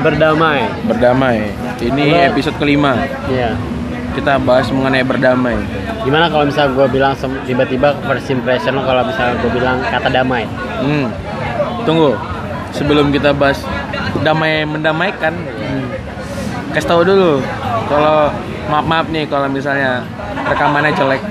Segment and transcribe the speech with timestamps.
[0.00, 0.60] Berdamai.
[0.86, 1.36] Berdamai.
[1.80, 2.96] Ini episode kelima.
[3.28, 3.56] Iya.
[4.16, 5.60] Kita bahas mengenai berdamai.
[6.06, 7.12] Gimana kalau misalnya gue bilang
[7.44, 10.48] tiba-tiba first impression lo kalau misalnya gue bilang kata damai?
[10.80, 11.12] Hmm.
[11.84, 12.16] Tunggu.
[12.72, 13.60] Sebelum kita bahas
[14.24, 15.32] damai mendamaikan,
[16.72, 17.32] kasih tahu dulu.
[17.88, 18.32] Kalau
[18.68, 20.04] maaf maaf nih kalau misalnya
[20.48, 21.22] rekamannya jelek,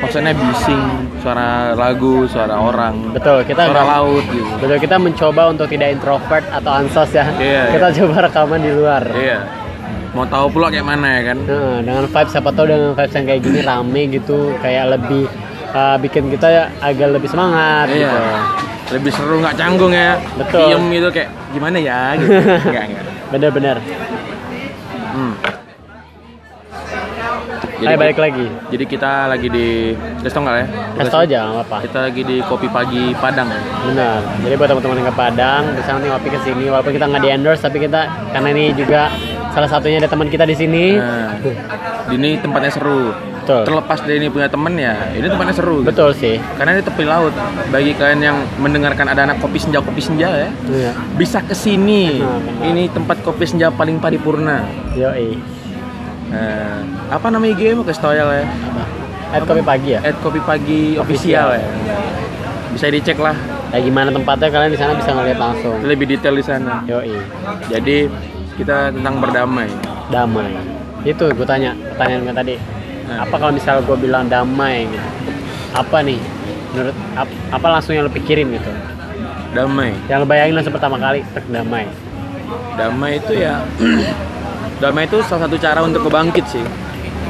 [0.00, 0.82] maksudnya bising,
[1.20, 4.48] suara lagu, suara orang, Betul, kita suara laut gitu.
[4.56, 7.26] Betul, kita mencoba untuk tidak introvert atau ansos ya.
[7.36, 9.02] Iya, kita coba rekaman di luar.
[9.12, 9.38] Iya.
[10.10, 11.38] Mau tahu pula kayak mana ya kan?
[11.46, 15.22] Nah, dengan vibes siapa tahu dengan vibes yang kayak gini rame gitu, kayak lebih
[15.70, 16.48] uh, bikin kita
[16.82, 18.10] agak lebih semangat Iya.
[18.10, 18.18] gitu.
[18.90, 20.18] Lebih seru nggak canggung ya.
[20.34, 20.66] Betul.
[20.66, 22.34] Diem gitu kayak gimana ya gitu.
[22.66, 23.04] enggak, enggak.
[23.30, 23.76] Bener-bener.
[25.10, 25.32] Hmm.
[27.80, 28.46] Ayo balik lagi.
[28.68, 30.66] Jadi kita lagi di Kasih tau nggak ya?
[31.00, 31.76] Kasih tau aja nggak apa-apa.
[31.88, 33.48] Kita lagi di Kopi Pagi Padang.
[33.88, 34.20] Benar.
[34.44, 36.64] Jadi buat teman-teman yang ke Padang, bisa nih ngopi ke sini.
[36.68, 38.00] Walaupun kita nggak di endorse, tapi kita
[38.36, 39.08] karena ini juga
[39.50, 40.84] salah satunya ada teman kita di sini.
[40.94, 41.40] Nah,
[42.12, 43.16] ini tempatnya seru.
[43.40, 43.64] Betul.
[43.66, 45.80] Terlepas dari ini punya temen ya, ini tempatnya seru.
[45.80, 45.88] gitu.
[45.88, 46.36] Betul sih.
[46.54, 47.32] Karena ini tepi laut.
[47.72, 50.92] Bagi kalian yang mendengarkan ada anak kopi senja kopi senja ya, Iya.
[51.16, 52.20] bisa ke sini.
[52.20, 52.68] Nah, benar.
[52.68, 54.68] ini tempat kopi senja paling paripurna.
[54.92, 55.59] Yoi.
[56.30, 56.78] Nah,
[57.10, 58.46] apa nama IG mu kasih tau ya lah ya?
[59.30, 60.00] At kopi pagi ya.
[60.00, 61.62] At Kopi Pagi Official ya.
[62.70, 63.34] Bisa dicek lah,
[63.70, 65.78] Kayak gimana tempatnya kalian di sana bisa ngeliat langsung.
[65.84, 66.82] lebih detail di sana.
[66.84, 67.14] Yoi.
[67.66, 68.10] Jadi
[68.56, 69.70] kita tentang berdamai.
[70.10, 70.50] Damai.
[71.02, 72.54] Itu gue tanya pertanyaan gue tadi.
[73.06, 73.22] Nah.
[73.22, 75.08] Apa kalau misalnya gue bilang damai gitu?
[75.70, 76.18] Apa nih?
[76.70, 78.70] Menurut ap- apa langsung yang lo pikirin gitu?
[79.50, 79.94] Damai.
[80.06, 81.86] Yang lo bayangin langsung pertama kali tek, damai.
[82.74, 83.62] Damai itu ya
[84.80, 86.64] damai itu salah satu cara untuk kebangkit sih.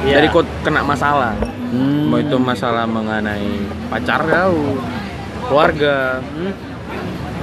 [0.07, 0.23] Iya.
[0.23, 1.35] Dari kau kena masalah.
[1.71, 2.09] Hmm.
[2.09, 4.79] Mau itu masalah mengenai pacar kau,
[5.47, 6.55] keluarga, Hmm.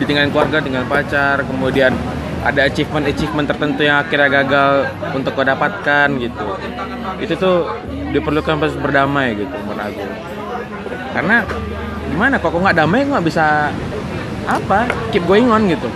[0.02, 1.96] ditinggalin keluarga dengan pacar, kemudian
[2.44, 4.72] ada achievement-achievement tertentu yang akhirnya gagal
[5.12, 6.48] untuk kau dapatkan gitu.
[7.20, 7.58] Itu tuh
[8.12, 10.04] diperlukan pas berdamai gitu menurut aku.
[11.14, 11.44] Karena
[12.08, 13.46] gimana kok kok nggak damai kok nggak bisa
[14.48, 15.90] apa keep going on gitu.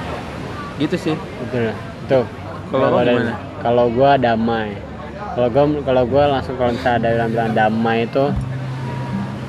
[0.80, 1.16] Gitu sih.
[1.48, 1.72] Betul.
[2.10, 2.26] Tuh.
[2.72, 3.51] Kalau gimana?
[3.62, 4.74] Kalau gua damai.
[5.32, 8.26] Kalau gua kalau gua langsung kalau misalnya ada yang bilang damai itu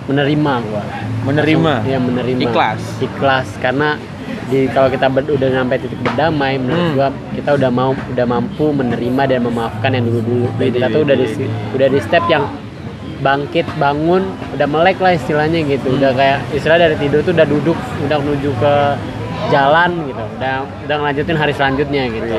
[0.05, 0.83] menerima gua.
[1.23, 1.73] Menerima.
[1.83, 2.41] Iya menerima.
[2.45, 2.81] Ikhlas.
[2.99, 3.97] Ikhlas karena
[4.49, 6.95] di kalau kita ber- udah sampai titik berdamai menurut Hmm.
[6.95, 10.47] gua kita udah mau udah mampu menerima dan memaafkan yang dulu-dulu.
[10.53, 11.51] Dan Widih, kita tuh udah di widih.
[11.73, 12.45] udah di step yang
[13.23, 17.79] bangkit bangun udah melek lah istilahnya gitu udah kayak istilah dari tidur tuh udah duduk
[18.03, 18.75] udah menuju ke
[19.49, 22.35] jalan gitu udah udah ngelanjutin hari selanjutnya gitu.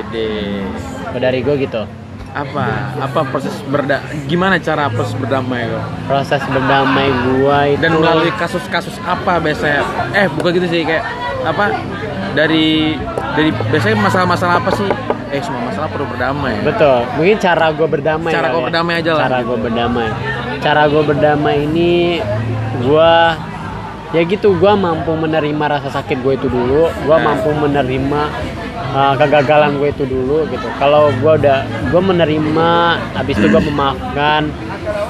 [1.13, 1.85] Kalau dari gue gitu.
[2.33, 2.97] Apa?
[2.97, 5.77] Apa proses berda gimana cara proses berdamai lo
[6.09, 9.85] proses berdamai gua itu dan melalui kasus-kasus apa biasanya?
[10.17, 11.05] Eh bukan gitu sih kayak
[11.45, 11.77] apa
[12.33, 12.97] dari
[13.37, 14.89] dari biasanya masalah-masalah apa sih?
[15.29, 16.57] Eh semua masalah perlu berdamai.
[16.65, 17.05] Betul.
[17.21, 18.65] Mungkin cara gue berdamai Cara gua ya.
[18.65, 19.47] berdamai aja lah, cara gitu.
[19.49, 20.07] gue berdamai.
[20.57, 21.91] Cara gue berdamai ini
[22.81, 23.37] gua
[24.09, 26.89] ya gitu gua mampu menerima rasa sakit gue itu dulu.
[27.05, 27.29] Gua Nah.
[27.29, 28.21] mampu menerima
[28.93, 30.67] uh, kegagalan gue itu dulu gitu.
[30.77, 32.69] Kalau gua udah gua menerima
[33.17, 34.53] habis itu gua memaafkan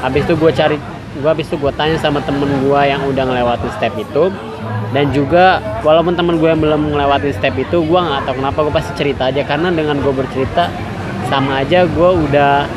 [0.01, 0.77] habis itu gue cari
[1.21, 4.33] gua habis itu gue tanya sama temen gua yang udah ngelewatin step itu.
[4.93, 8.73] Dan juga walaupun temen gue yang belum ngelewatin step itu gue nggak tahu kenapa gue
[8.77, 9.41] pasti cerita aja.
[9.41, 10.69] Karena dengan gue bercerita
[11.33, 12.69] sama aja gue udah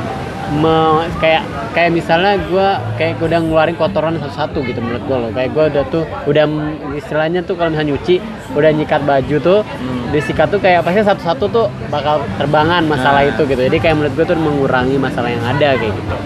[0.55, 1.43] me, kayak
[1.75, 5.31] kayak misalnya gue kayak gua udah ngeluarin kotoran satu-satu gitu menurut gue loh.
[5.35, 6.45] Kayak gue udah tuh udah
[6.95, 8.23] istilahnya tuh kalau misalnya nyuci
[8.55, 9.61] udah nyikat baju tuh
[10.15, 13.33] disikat tuh kayak pasti satu-satu tuh bakal terbangan masalah Nah.
[13.35, 13.61] itu gitu.
[13.67, 16.17] Jadi kayak menurut gue tuh mengurangi masalah yang ada kayak gitu.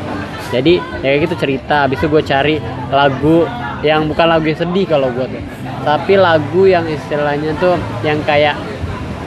[0.51, 1.77] Jadi ya kayak gitu cerita.
[1.89, 2.57] Habis itu gue cari
[2.93, 3.49] lagu
[3.81, 5.43] yang bukan lagu yang sedih kalau gue tuh.
[5.81, 8.53] Tapi lagu yang istilahnya tuh yang kayak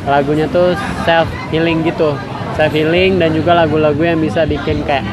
[0.05, 0.75] lagunya tuh
[1.07, 2.11] self healing gitu
[2.53, 5.05] self healing dan juga lagu-lagu yang bisa bikin kayak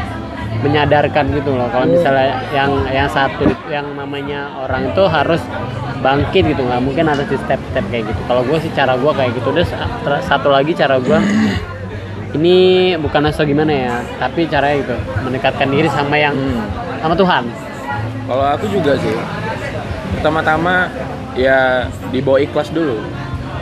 [0.60, 1.68] menyadarkan gitu loh.
[1.68, 5.40] Kalau misalnya yang yang satu yang namanya orang itu harus
[5.98, 6.60] bangkit gitu.
[6.60, 8.20] Nggak mungkin ada di step-step kayak gitu.
[8.26, 9.48] Kalau gue sih cara gue kayak gitu.
[9.52, 11.18] Terus ter- satu lagi cara gue
[12.30, 12.56] ini
[12.94, 14.96] bukan asal gimana ya tapi caranya gitu.
[15.24, 16.62] Mendekatkan diri sama yang Hmm.
[17.00, 17.44] sama Tuhan.
[18.28, 19.16] Kalau aku juga sih
[20.14, 20.92] pertama-tama
[21.34, 23.00] ya dibawa ikhlas dulu.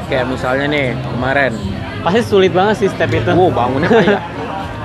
[0.09, 1.53] Kayak misalnya nih kemarin
[2.01, 3.31] pasti sulit banget sih step itu.
[3.31, 4.23] Wow bangunnya kayak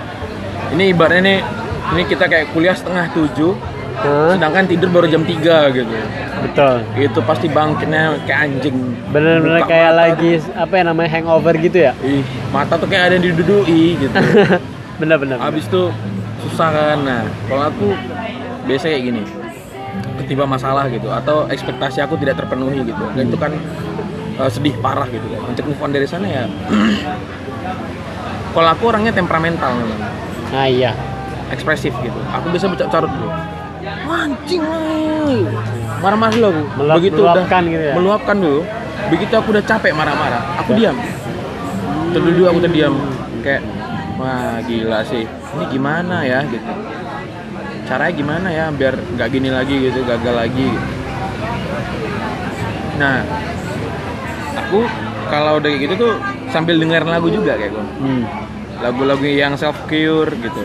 [0.73, 1.37] ini ibaratnya nih
[1.93, 3.53] ini kita kayak kuliah setengah tujuh
[3.93, 4.33] Hah?
[4.33, 5.93] sedangkan tidur baru jam 3 gitu.
[6.43, 6.75] Betul.
[6.97, 8.77] Itu pasti bangkitnya kayak anjing.
[9.13, 10.01] Bener-bener Buka kayak mata.
[10.01, 11.93] lagi apa ya namanya hangover gitu ya?
[12.01, 14.17] Ih mata tuh kayak ada yang didudui gitu.
[14.99, 15.93] Bener-bener habis tuh
[16.41, 16.97] susah kan.
[17.05, 17.87] Nah kalau aku
[18.65, 19.23] biasa kayak gini.
[20.17, 23.03] Ketiba masalah gitu atau ekspektasi aku tidak terpenuhi gitu.
[23.13, 23.53] Dan itu kan
[24.39, 26.45] eh, sedih parah gitu kan untuk move on dari sana ya.
[28.53, 30.01] Kalau aku orangnya temperamental memang.
[30.53, 30.93] Nah iya.
[31.49, 32.19] Ekspresif gitu.
[32.33, 33.29] Aku bisa baca carut bro
[34.03, 34.63] mancing
[36.03, 36.61] marah-marah dulu aku
[36.99, 37.93] begitu meluapkan udah gitu ya?
[37.95, 38.61] meluapkan dulu
[39.11, 40.95] begitu aku udah capek marah-marah aku diam.
[42.13, 42.93] Terduduk aku terdiam.
[43.41, 43.65] Kayak
[44.21, 45.25] wah gila sih.
[45.25, 46.45] Ini gimana ya?
[46.45, 46.71] Gitu.
[47.89, 48.65] Caranya gimana ya?
[48.69, 50.67] Biar nggak gini lagi gitu gagal lagi.
[50.69, 50.91] Gitu.
[52.93, 53.25] nah
[54.53, 54.79] aku
[55.27, 56.13] kalau udah kayak gitu tuh
[56.53, 58.23] sambil dengerin lagu juga kayak gue hmm.
[58.83, 60.61] lagu-lagu yang self cure gitu.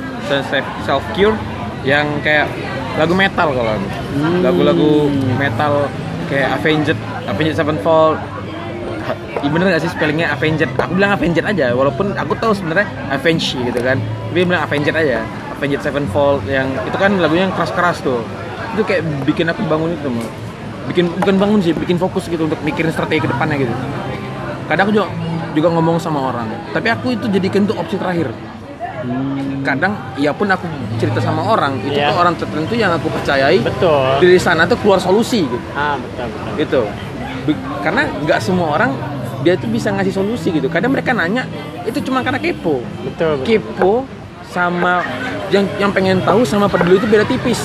[0.85, 1.39] Self cure
[1.87, 2.51] yang kayak
[2.99, 3.89] lagu metal kalau aku.
[4.19, 4.41] Hmm.
[4.43, 4.91] lagu-lagu
[5.39, 5.87] metal
[6.27, 6.99] kayak Avenged
[7.31, 8.19] Avenged Sevenfold.
[9.09, 10.69] Ha- bener gak sih spellingnya Avenged?
[10.77, 13.97] Aku bilang Avenged aja walaupun aku tahu sebenarnya Avenge gitu kan.
[14.03, 15.23] Tapi bilang Avenged aja.
[15.55, 18.21] Avenged Sevenfold yang itu kan lagunya yang keras-keras tuh.
[18.75, 20.27] Itu kayak bikin aku bangun itu mau
[20.89, 23.75] bikin bukan bangun sih bikin fokus gitu untuk mikirin strategi ke depannya gitu.
[24.67, 25.07] Kadang aku juga
[25.53, 26.49] juga ngomong sama orang.
[26.71, 28.31] Tapi aku itu jadikan itu opsi terakhir.
[28.99, 29.63] Hmm.
[29.63, 30.67] kadang ya pun aku
[30.99, 32.11] cerita sama orang itu Iya.
[32.11, 33.63] tuh orang tertentu yang aku percayai.
[33.63, 34.19] Betul.
[34.19, 35.55] Dari sana tuh keluar solusi gitu.
[35.71, 36.55] Ah betul betul.
[36.59, 36.81] Gitu.
[37.47, 38.91] Be- karena nggak semua orang
[39.47, 40.67] dia tuh bisa ngasih solusi gitu.
[40.67, 41.47] Kadang mereka nanya
[41.87, 42.83] itu cuma karena kepo.
[43.07, 43.47] Betul betul.
[43.47, 43.93] Kepo
[44.51, 45.05] sama
[45.55, 47.61] yang yang pengen tahu sama peduli itu beda tipis.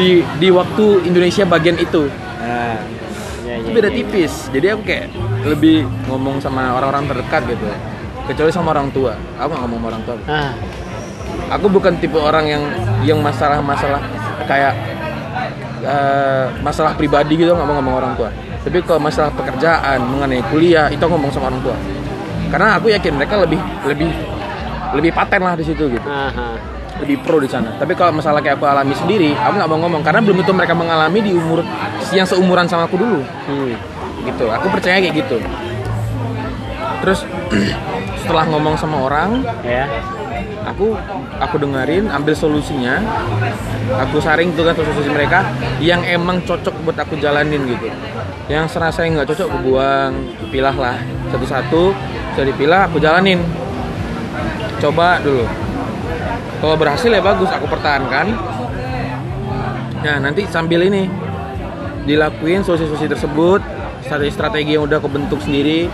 [0.00, 2.08] Di di waktu Indonesia bagian itu
[2.48, 2.80] nah
[3.44, 3.94] ya, itu ya, beda ya.
[4.00, 4.32] tipis.
[4.48, 5.06] Jadi aku kayak
[5.44, 7.64] lebih ngomong sama orang-orang terdekat gitu
[8.28, 9.16] kecuali sama orang tua.
[9.40, 10.16] Aku nggak ngomong sama orang tua.
[10.28, 10.52] Ah.
[11.56, 12.62] Aku bukan tipe orang yang
[13.04, 14.00] yang masalah-masalah
[14.44, 14.76] kayak
[15.80, 17.56] eh, masalah pribadi gitu.
[17.56, 18.30] Nggak mau ngomong orang tua.
[18.64, 21.76] Tapi kalau masalah pekerjaan mengenai kuliah itu aku ngomong sama orang tua.
[22.48, 24.08] Karena aku yakin mereka lebih lebih
[24.92, 26.08] lebih paten lah di situ gitu.
[26.08, 26.56] Ah, ah.
[27.02, 27.74] Lebih pro di sana.
[27.78, 30.02] Tapi kalau masalah kayak aku alami sendiri aku nggak mau ngomong.
[30.02, 31.62] Karena belum tentu mereka mengalami di umur
[32.10, 33.20] yang seumuran sama aku dulu.
[33.22, 33.72] Hmm.
[34.26, 34.46] gitu.
[34.50, 35.38] Aku percaya kayak gitu.
[37.04, 37.22] Terus
[38.22, 39.88] setelah ngomong sama orang ya.
[40.68, 40.92] aku
[41.40, 43.00] aku dengerin ambil solusinya.
[44.04, 45.48] Aku saring tuh kan solusi mereka
[45.80, 47.88] yang emang cocok buat aku jalanin gitu.
[48.52, 50.12] Yang serasa yang nggak cocok aku buang.
[50.52, 50.96] Pilah lah.
[51.32, 51.94] Satu-satu
[52.36, 53.40] sudah dipilah aku jalanin.
[54.78, 55.67] Coba dulu
[56.58, 58.34] kalau berhasil ya bagus aku pertahankan.
[59.98, 61.06] Nah nanti sambil ini
[62.06, 63.60] dilakuin solusi-solusi tersebut
[64.06, 65.86] strategi-strategi yang udah aku bentuk sendiri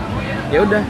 [0.49, 0.81] ya udah.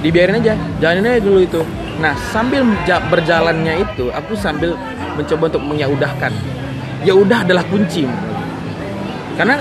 [0.00, 1.60] Dibiarin aja jalanin aja dulu itu.
[2.00, 4.76] Nah sambil ja- berjalannya itu aku sambil
[5.16, 6.32] mencoba untuk menyaudahkan.
[7.04, 8.04] Ya udah adalah kunci.
[9.36, 9.60] Karena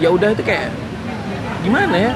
[0.00, 0.72] ya udah itu kayak
[1.60, 2.12] gimana ya?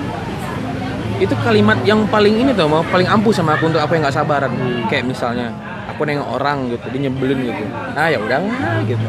[1.20, 4.16] Itu kalimat yang paling ini tuh mau paling ampuh sama aku untuk aku yang nggak
[4.16, 4.52] sabaran.
[4.88, 5.52] Kayak misalnya
[5.94, 7.62] aku nengok orang gitu dia nyebelin gitu.
[7.94, 9.06] Ah ya udahlah gitu.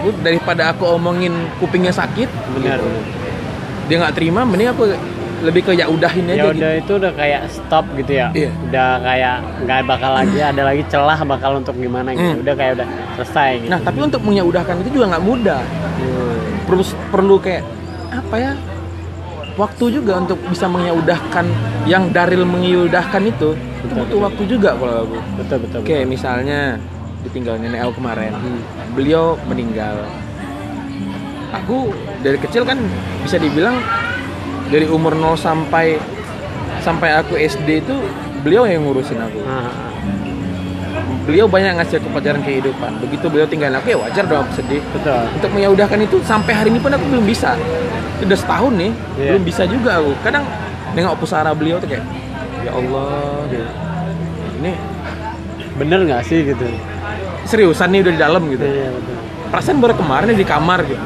[0.00, 2.26] Aku daripada aku omongin kupingnya sakit
[2.56, 2.80] benar.
[2.80, 2.88] gitu,
[3.86, 4.96] dia nggak terima mending aku
[5.44, 8.28] lebih ke ya udahin ya aja udah gitu itu udah kayak stop gitu ya.
[8.32, 8.50] Iya.
[8.70, 9.36] udah kayak
[9.68, 12.32] nggak bakal lagi ada lagi celah bakal untuk gimana gitu.
[12.32, 12.42] Hmm.
[12.42, 12.88] udah kayak udah
[13.20, 13.70] selesai gitu.
[13.70, 15.62] Nah tapi untuk menyaudahkan itu juga nggak mudah.
[16.00, 16.38] Hmm.
[16.64, 17.62] perlu perlu kayak
[18.08, 18.52] apa ya
[19.54, 21.46] waktu juga untuk bisa menyaudahkan
[21.86, 24.26] yang Daril menyaudahkan itu itu Betul, butuh betul.
[24.26, 26.60] waktu juga kalau aku betul betul Oke, misalnya
[27.24, 28.32] ditinggal nenek aku kemarin.
[28.36, 28.60] Hmm.
[28.92, 30.04] Beliau meninggal.
[31.64, 32.76] Aku dari kecil kan
[33.22, 33.78] bisa dibilang
[34.68, 35.96] dari umur 0 sampai
[36.82, 37.96] sampai aku SD itu
[38.44, 39.40] beliau yang ngurusin aku.
[39.46, 39.93] Ah, ah.
[41.24, 43.00] Beliau banyak ngasih aku pelajaran kehidupan.
[43.00, 44.84] Begitu beliau tinggalin aku ya wajar dong aku sedih.
[44.92, 47.56] betul Untuk menyaudahkan itu sampai hari ini pun aku belum bisa.
[48.20, 49.30] Udah setahun nih, Iya.
[49.36, 50.12] belum bisa juga aku.
[50.20, 50.44] Kadang
[50.94, 52.04] nengok pusara beliau tuh kayak
[52.64, 53.66] ya Allah, gitu.
[54.62, 54.72] ini
[55.74, 56.64] bener nggak sih gitu
[57.44, 58.64] seriusan nih udah di dalam gitu.
[58.64, 59.16] iya betul
[59.50, 61.04] perasaan baru kemarin di kamar gitu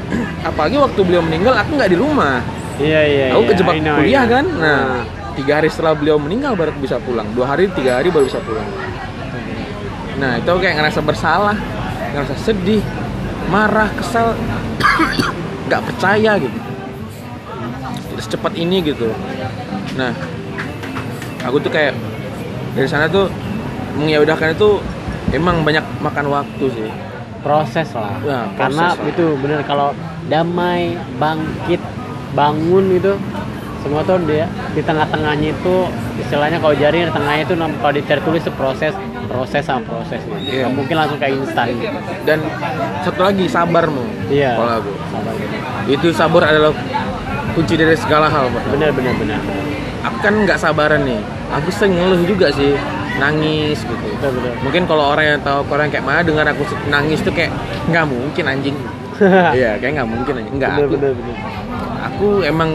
[0.48, 2.44] apalagi waktu beliau meninggal aku nggak di rumah
[2.78, 5.02] iya iya aku iya, kejebak I know, kuliah kan nah
[5.34, 8.40] tiga hari setelah beliau meninggal baru aku bisa pulang dua hari tiga hari baru bisa
[8.44, 8.66] pulang
[10.18, 11.56] nah itu kayak ngerasa bersalah
[12.10, 12.82] ngerasa sedih
[13.50, 14.34] marah kesal
[15.70, 16.58] nggak percaya gitu.
[18.20, 19.10] Secepat ini gitu.
[19.94, 20.12] Nah
[21.46, 21.94] aku tuh kayak
[22.74, 23.30] dari sana tuh
[23.96, 24.78] menyaudahkan itu
[25.34, 26.90] emang banyak makan waktu sih.
[27.40, 28.14] Proses lah.
[28.20, 29.08] Ya, proses karena lah.
[29.08, 29.96] itu bener kalau
[30.28, 31.80] damai bangkit
[32.36, 33.16] bangun itu
[33.80, 34.44] semua tuh dia
[34.76, 35.74] di tengah-tengahnya itu
[36.20, 38.92] istilahnya kalau jari di tengahnya itu kalau ditertulis itu proses
[39.30, 40.20] proses sama proses.
[40.26, 41.66] Nggak mungkin langsung kayak instan.
[41.72, 41.98] Gitu.
[42.28, 42.38] dan
[43.06, 44.58] satu lagi sabarmu iya.
[44.58, 44.90] Kalau aku.
[45.10, 45.32] Sabar.
[45.34, 45.56] Gitu.
[45.90, 46.72] itu sabar adalah
[47.56, 48.62] kunci dari segala hal Pak.
[48.74, 49.40] bener bener bener
[50.04, 51.20] aku kan nggak sabaran nih.
[51.60, 52.76] Aku sering ngeluh juga sih.
[53.20, 54.06] Nangis gitu.
[54.16, 54.52] Betul betul.
[54.64, 57.52] Mungkin kalau orang yang tahu orang kayak mana dengar aku nangis tuh kayak
[57.90, 58.76] nggak mungkin anjing.
[59.20, 60.54] Iya kayak nggak mungkin anjing.
[60.56, 60.96] Nggak aku,
[62.00, 62.70] aku emang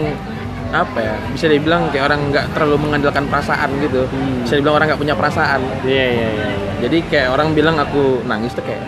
[0.78, 4.44] apa ya bisa dibilang kayak orang nggak terlalu mengandalkan perasaan gitu Hmm.
[4.44, 6.72] bisa dibilang orang nggak punya perasaan iya iya iya iya.
[6.82, 8.82] jadi kayak orang bilang aku nangis tuh kayak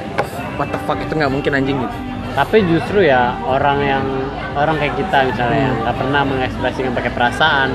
[0.55, 1.95] what the fuck itu nggak mungkin anjing gitu
[2.33, 4.05] tapi justru ya orang yang
[4.53, 5.83] orang kayak kita misalnya yang Hmm.
[5.83, 7.69] nggak pernah mengekspresikan pakai perasaan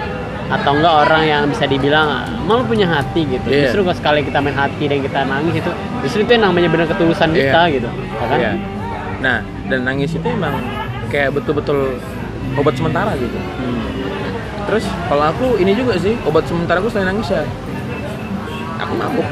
[0.45, 2.09] atau enggak orang yang bisa dibilang
[2.43, 3.67] malu punya hati gitu Iya.
[3.67, 5.71] justru kalau sekali kita main hati dan kita nangis itu
[6.03, 7.39] justru itu yang namanya benar ketulusan Iya.
[7.41, 8.53] kita gitu ya kan Iya.
[9.19, 10.61] nah dan nangis itu emang
[11.09, 11.97] kayak betul-betul
[12.59, 13.39] obat sementara gitu.
[13.39, 13.81] Hmm.
[14.63, 17.43] terus kalau aku ini juga sih obat sementara aku selain nangis ya
[18.83, 19.29] aku mabuk.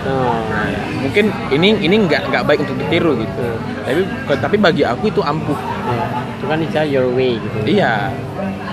[0.00, 0.40] Oh.
[0.48, 0.70] Nah,
[1.04, 3.44] mungkin ini ini nggak nggak baik untuk ditiru gitu.
[3.84, 4.00] Tapi
[4.40, 5.56] tapi bagi aku itu ampuh.
[5.90, 6.06] Iya.
[6.40, 7.58] itu kan istilah your way gitu.
[7.68, 8.08] Iya.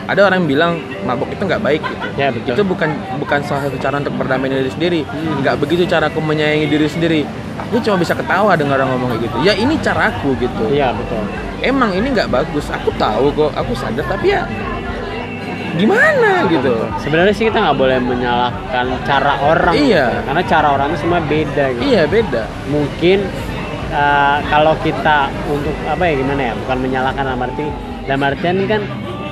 [0.08, 0.72] Ada orang yang bilang
[1.03, 2.06] mabuk itu nggak baik gitu.
[2.15, 2.53] Ya betul.
[2.56, 2.89] Itu bukan
[3.20, 5.01] bukan salah satu cara untuk berdamai diri sendiri.
[5.03, 5.44] Hmm.
[5.44, 7.22] nggak begitu cara aku menyayangi diri sendiri
[7.58, 9.38] aku cuma bisa ketawa dengar orang ngomong kayak gitu.
[9.42, 10.64] Ya ini caraku gitu.
[10.70, 11.24] Iya betul.
[11.66, 12.70] Emang ini nggak bagus.
[12.70, 14.46] Aku tahu kok aku sadar tapi ya
[15.78, 16.74] gimana gitu?
[16.98, 19.76] sebenarnya sih kita nggak boleh menyalahkan cara orang.
[19.78, 20.06] Iya.
[20.10, 20.26] gitu.
[20.26, 21.82] karena cara orang itu semua beda gitu.
[21.86, 22.44] Iya beda.
[22.74, 23.20] Mungkin
[23.94, 26.54] uh, kalau kita untuk apa ya gimana ya?
[26.66, 27.66] Bukan menyalahkan dalam arti
[28.10, 28.82] dalam artian kan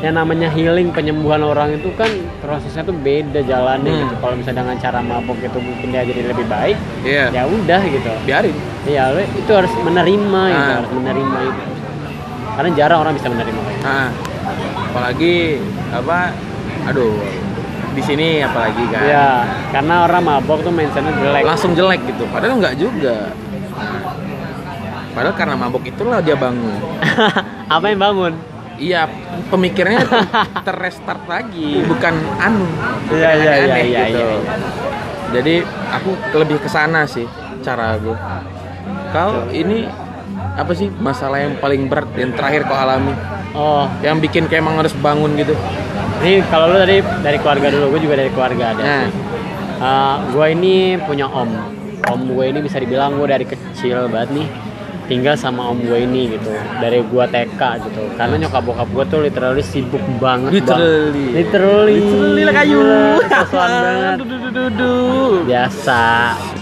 [0.05, 2.05] yang namanya healing penyembuhan orang itu kan
[2.37, 4.01] prosesnya tuh beda jalannya Hmm.
[4.05, 4.13] gitu.
[4.21, 7.25] Kalau misalnya dengan cara mabok itu mungkin dia jadi lebih baik iya.
[7.33, 8.09] ya udah gitu.
[8.21, 8.53] Biarin.
[8.85, 10.77] Ya lu itu harus menerima gitu Ah.
[10.77, 11.61] harus menerima itu.
[12.53, 13.57] Karena jarang orang bisa menerima.
[13.57, 13.81] Gitu.
[13.81, 14.07] nah
[14.93, 15.35] apalagi
[15.89, 16.19] apa
[16.85, 17.17] aduh
[17.97, 19.01] di sini apalagi kan.
[19.09, 19.25] Ya
[19.73, 21.43] karena orang mabok tuh mindsetnya jelek.
[21.49, 22.29] Langsung jelek gitu.
[22.29, 23.33] Padahal nggak juga.
[25.17, 26.77] Padahal karena mabok itulah dia bangun.
[27.73, 28.33] Apa yang bangun
[28.77, 29.07] iya
[29.47, 30.27] pemikirannya ter-
[30.67, 32.67] terrestart lagi bukan anu
[33.11, 34.57] Iya, iya, aneh iya, gitu iya, iya.
[35.31, 35.55] jadi
[35.93, 37.25] aku lebih ke sana sih
[37.61, 38.13] cara aku
[39.09, 39.87] kau ini
[40.55, 43.11] apa sih masalah yang paling berat yang terakhir kau alami
[43.55, 45.55] oh yang bikin kayak emang harus bangun gitu
[46.15, 48.81] Ini kalau lu tadi dari keluarga dulu, gue juga dari keluarga ada.
[48.81, 49.05] Nah.
[49.77, 51.51] Uh, gue ini punya om.
[52.07, 54.47] Om gue ini bisa dibilang gue dari kecil banget nih
[55.05, 59.19] tinggal sama om gue ini gitu dari gue TK gitu karena nyokap bokap gue tuh
[59.21, 60.79] literally sibuk banget Bang.
[60.81, 61.25] Literally.
[61.31, 62.79] literally Literally lah kayu.
[63.23, 64.17] Sosokan banget
[65.45, 66.01] biasa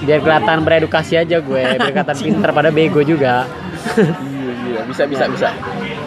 [0.02, 3.48] biar kelihatan beredukasi aja gue biar kelihatan pinter pada bego juga
[3.94, 4.12] Iya,
[4.64, 4.82] iya.
[4.84, 5.50] Bisa, bisa, bisa.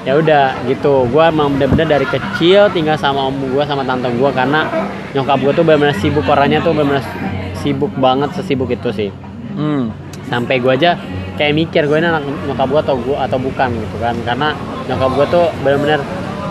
[0.02, 4.31] ya udah gitu gue emang bener-bener dari kecil tinggal sama om gue sama tante gue
[4.31, 4.64] karena
[5.12, 7.05] nyokap gue tuh bener-bener sibuk orangnya tuh bener-bener
[7.57, 9.11] sibuk banget sesibuk itu sih
[9.57, 9.88] Hmm.
[10.26, 10.99] Sampai gue aja
[11.37, 14.14] kayak mikir gue ini anak nyokap gue atau gue atau bukan gitu kan.
[14.25, 14.49] Karena
[14.87, 16.00] nyokap gue tuh bener-bener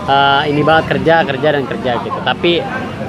[0.06, 2.18] eh, ini banget kerja kerja dan kerja gitu.
[2.22, 2.52] Tapi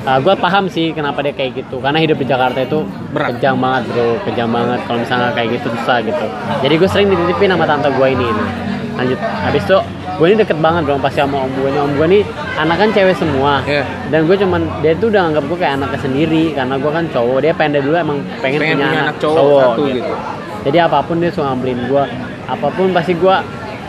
[0.07, 1.83] gue paham sih kenapa dia kayak gitu.
[1.83, 2.79] Karena hidup di Jakarta itu
[3.11, 3.35] Berat.
[3.35, 4.15] kejam banget bro.
[4.23, 4.79] Kejam banget.
[4.87, 6.25] Kalau misalnya kayak gitu susah gitu.
[6.63, 8.49] Jadi gue sering dititipin sama tante gue ini nih.
[8.97, 9.19] lanjut.
[9.19, 9.77] Habis itu
[10.17, 11.77] gue ini deket banget dong pasti sama om gue ini.
[11.83, 12.19] Om gue ini
[12.55, 13.59] anak kan cewek semua.
[13.67, 13.83] Iya.
[14.07, 16.43] dan gue cuman dia tuh udah anggap gue kayak anaknya sendiri.
[16.55, 19.59] Karena gue kan cowok dia pengen dulu emang pengen, Pengen punya, punya anak, anak cowok
[19.59, 20.13] satu gitu.
[20.61, 22.03] Jadi apa pun dia suka beliin gue
[22.45, 23.35] apa pun pasti gue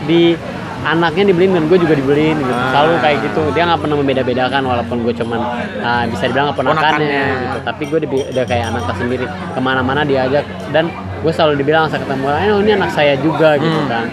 [0.05, 0.35] di
[0.79, 2.47] anaknya dibeliin dan gue juga dibeliin gitu.
[2.49, 2.71] Ah.
[2.71, 3.41] selalu kayak gitu.
[3.51, 5.39] Dia nggak pernah membeda-bedakan walaupun gue cuman
[5.81, 7.23] ah, bisa dibilang keponakannya Ponakannya.
[7.35, 7.57] gitu.
[7.67, 7.99] Tapi gue
[8.31, 10.87] udah kayak anaknya sendiri ke mana-mana diajak dan
[11.19, 13.91] gue selalu dibilang saat ketemu "Eh, ini anak saya juga gitu Hmm.
[13.91, 14.05] kan.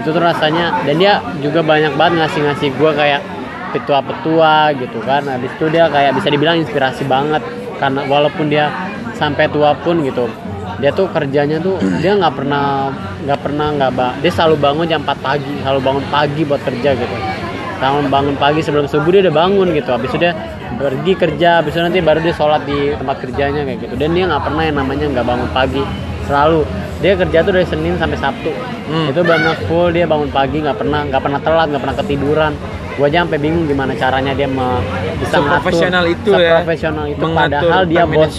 [0.00, 3.20] Itu tuh rasanya dan dia juga banyak banget ngasih-ngasih gue kayak
[3.72, 5.20] petua-petua gitu kan.
[5.22, 7.44] Habis itu dia kayak bisa dibilang inspirasi banget.
[7.76, 8.72] Karena walaupun dia
[9.12, 10.32] sampai tua pun gitu
[10.76, 12.92] dia tuh kerjanya tuh dia nggak pernah
[13.24, 16.90] nggak pernah nggak ba dia selalu bangun jam 4 pagi selalu bangun pagi buat kerja
[16.96, 17.16] gitu.
[17.76, 19.88] Bangun bangun pagi sebelum subuh dia udah bangun gitu.
[19.92, 20.32] Habis itu dia
[20.76, 23.94] pergi kerja habis itu nanti baru dia sholat di tempat kerjanya kayak gitu.
[23.96, 25.82] Dan dia nggak pernah yang namanya nggak bangun pagi
[26.28, 26.64] selalu.
[27.04, 28.52] Dia kerja tuh dari Senin sampai Sabtu.
[28.86, 29.10] Hmm.
[29.10, 32.52] itu benar full dia bangun pagi nggak pernah nggak pernah telat nggak pernah ketiduran
[32.96, 34.80] gua aja sampai bingung gimana caranya dia me-
[35.16, 36.56] bisa ngatur Seprofesional itu ya.
[36.56, 37.20] seprofesional itu.
[37.20, 38.34] Mengatur padahal dia bos.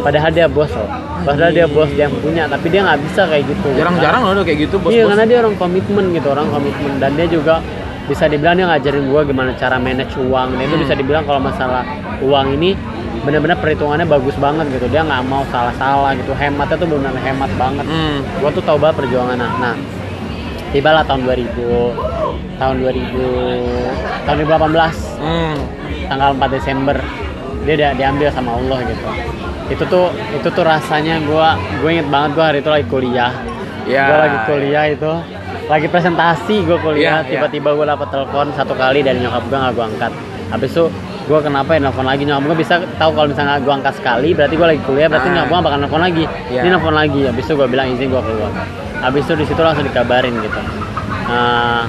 [0.00, 0.90] padahal dia bos loh.
[1.18, 3.68] Padahal dia bos dia yang punya tapi dia nggak bisa kayak gitu.
[3.74, 4.90] Jarang-jarang loh kayak gitu bos.
[4.90, 6.92] iya karena dia orang komitmen gitu orang komitmen.
[6.96, 7.58] Dan dia juga
[8.06, 10.48] bisa dibilang dia ngajarin gua gimana cara manage uang.
[10.54, 10.84] Dan itu Hmm.
[10.86, 11.82] bisa dibilang kalau masalah
[12.18, 12.78] uang ini
[13.18, 14.86] benar-benar perhitungannya bagus banget gitu.
[14.86, 16.32] Dia nggak mau salah-salah gitu.
[16.32, 17.84] Hematnya tuh benar-benar hemat banget.
[17.84, 18.22] Hmm.
[18.38, 19.74] gua tuh tahu banget perjuangan nah, nah
[20.68, 22.17] tibalah tahun 2000
[22.56, 22.74] tahun.
[22.80, 25.56] 2000 tahun 2018 Hmm.
[26.06, 26.96] tanggal 4 Desember.
[27.62, 29.04] Dia udah diambil sama Allah gitu.
[29.68, 33.32] Itu tuh itu tuh rasanya gua gue inget banget gua hari itu lagi kuliah.
[33.84, 34.04] Ya.
[34.06, 35.12] gua lagi kuliah itu.
[35.68, 37.20] Lagi presentasi gue kuliah.
[37.20, 37.28] Ya, ya.
[37.28, 40.12] tiba-tiba gue dapet telepon satu kali dari nyokap gue nggak gue angkat.
[40.48, 40.84] Habis itu
[41.28, 42.24] gue kenapa ya nelfon lagi?
[42.24, 45.34] Nyokap gue bisa tahu kalau misalnya gue angkat sekali berarti gue lagi kuliah berarti Ah.
[45.36, 46.24] nyokap gue bakal nelfon lagi.
[46.48, 46.60] Ya.
[46.64, 47.20] ini nelfon lagi.
[47.28, 48.52] Habis itu gue bilang izin gue keluar.
[48.98, 50.60] Habis itu di situ langsung dikabarin gitu.
[51.28, 51.84] Nah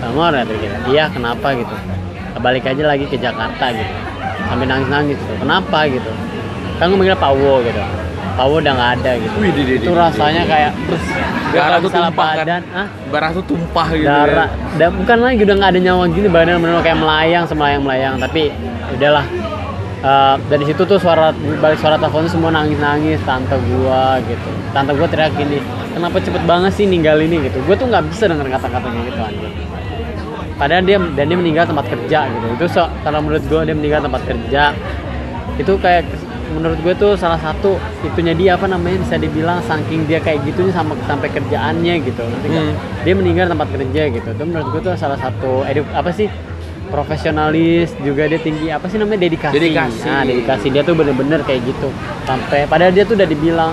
[0.00, 1.74] Bang Mor, kata dia, iya kenapa gitu?
[2.40, 3.94] Balik aja lagi ke Jakarta gitu.
[4.48, 5.34] Sampai nangis nangis gitu.
[5.36, 6.10] Kenapa gitu?
[6.80, 7.82] Kan gue manggilnya Pawo gitu.
[8.32, 9.34] Pawo udah nggak ada gitu.
[9.36, 11.04] Wih, di, di, itu rasanya kayak terus
[11.50, 12.46] Darah tuh tumpah kan?
[12.46, 14.06] badan ah Darah tuh tumpah gitu.
[14.06, 14.48] darah.
[14.48, 14.78] Ya.
[14.78, 18.42] dan bukan lagi udah nggak ada nyawa gini badan bener kayak melayang semelayang melayang tapi
[18.96, 19.26] udahlah.
[20.00, 21.28] Eh, dari situ tuh suara
[21.60, 24.48] balik suara teleponnya semua nangis nangis tante gua gitu.
[24.72, 25.60] Tante gua teriak gini
[25.92, 27.50] kenapa cepet banget sih ninggal ini?
[27.50, 27.60] Gitu.
[27.68, 29.50] Gua tuh nggak bisa denger kata-katanya gitu anjir
[30.60, 32.46] padahal dia dan dia meninggal tempat kerja gitu.
[32.60, 34.62] Itu so, kalau menurut gua dia meninggal tempat kerja.
[35.56, 36.04] Itu kayak
[36.50, 40.74] menurut gue tuh salah satu itunya dia apa namanya bisa dibilang saking dia kayak gitunya
[40.74, 42.22] sama sampai kerjaannya gitu.
[42.26, 42.74] Nanti Hmm.
[43.06, 44.28] dia meninggal tempat kerja gitu.
[44.34, 46.26] Itu menurut gue tuh salah satu edu, apa sih
[46.90, 49.54] profesionalis juga dia tinggi apa sih namanya dedikasi.
[49.54, 50.06] Dedikasi.
[50.10, 50.66] nah dedikasi.
[50.74, 51.88] Dia tuh bener-bener kayak gitu.
[52.26, 53.72] Sampai padahal dia tuh udah dibilang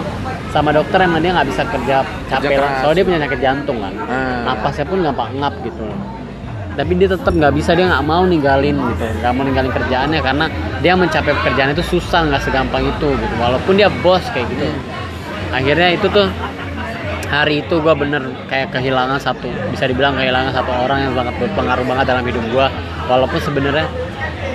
[0.54, 1.96] sama dokter emang dia nggak bisa kerja
[2.32, 2.82] capek lah.
[2.82, 3.94] soalnya dia punya penyakit jantung kan.
[4.08, 4.42] Ah.
[4.48, 5.86] napasnya pun gampang ngap gitu
[6.78, 10.46] tapi dia tetap nggak bisa dia nggak mau ninggalin gitu nggak mau ninggalin kerjaannya karena
[10.78, 13.36] dia mencapai pekerjaan itu susah nggak segampang itu gitu.
[13.42, 14.70] Walaupun dia bos kayak gitu.
[15.50, 16.30] Akhirnya itu tuh
[17.28, 21.84] hari itu gue bener kayak kehilangan satu bisa dibilang kehilangan satu orang yang sangat berpengaruh
[21.84, 22.68] banget dalam hidup gue
[23.04, 23.84] walaupun sebenarnya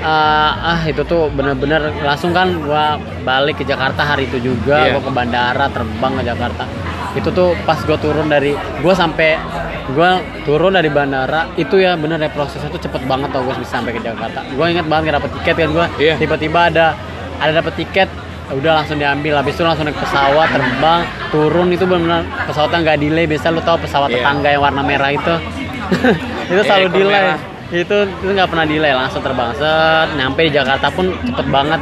[0.02, 2.84] ah ah, itu tuh bener-bener langsung kan gue
[3.22, 4.96] balik ke Jakarta hari itu juga Iya.
[4.96, 6.64] gue ke bandara terbang ke Jakarta
[7.12, 9.36] itu tuh pas gue turun dari gue sampai
[9.84, 10.10] gue
[10.42, 13.92] turun dari bandara itu ya bener ya prosesnya tuh cepet banget tau gue bisa sampai
[13.92, 16.14] ke Jakarta gue inget banget dapet tiket kan gue Iya.
[16.16, 16.86] tiba-tiba ada
[17.36, 18.08] ada dapet tiket
[18.50, 21.00] udah langsung diambil habis itu langsung naik pesawat terbang
[21.30, 24.16] turun itu benar pesawatnya nggak delay biasa lu tahu pesawat Iya.
[24.18, 25.34] tetangga yang warna merah itu
[26.46, 27.38] itu Iya, selalu ekor delay merah.
[27.72, 31.80] itu itu nggak pernah delay langsung terbang set nyampe di Jakarta pun cepet banget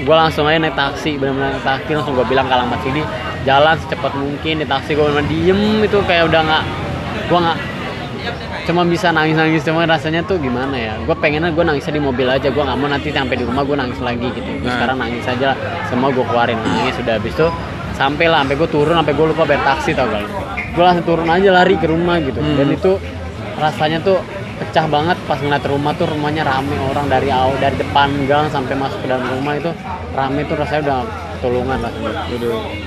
[0.00, 3.02] gue langsung aja naik taksi benar-benar naik taksi langsung gue bilang ke alamat sini
[3.42, 6.64] jalan secepat mungkin di taksi gue benar diem itu kayak udah nggak
[7.26, 7.58] gue nggak
[8.62, 12.26] cuma bisa nangis nangis cuma rasanya tuh gimana ya gue pengennya gue nangisnya di mobil
[12.26, 14.72] aja gue nggak mau nanti sampai di rumah gue nangis lagi gitu Gua Nah.
[14.74, 15.58] sekarang nangis aja lah.
[15.86, 17.48] semua gue keluarin nangis sudah habis itu
[17.92, 20.22] sampai lah sampai gue turun sampai gue lupa bayar taksi tau gak
[20.70, 22.54] gue langsung turun aja lari ke rumah gitu Hmm.
[22.54, 22.92] dan itu
[23.56, 24.18] rasanya tuh
[24.56, 28.76] pecah banget pas ngeliat rumah tuh rumahnya rame orang dari awal dari depan gang sampai
[28.76, 29.72] masuk ke dalam rumah itu
[30.12, 30.98] rame tuh rasanya udah
[31.40, 32.12] ketulungan rasanya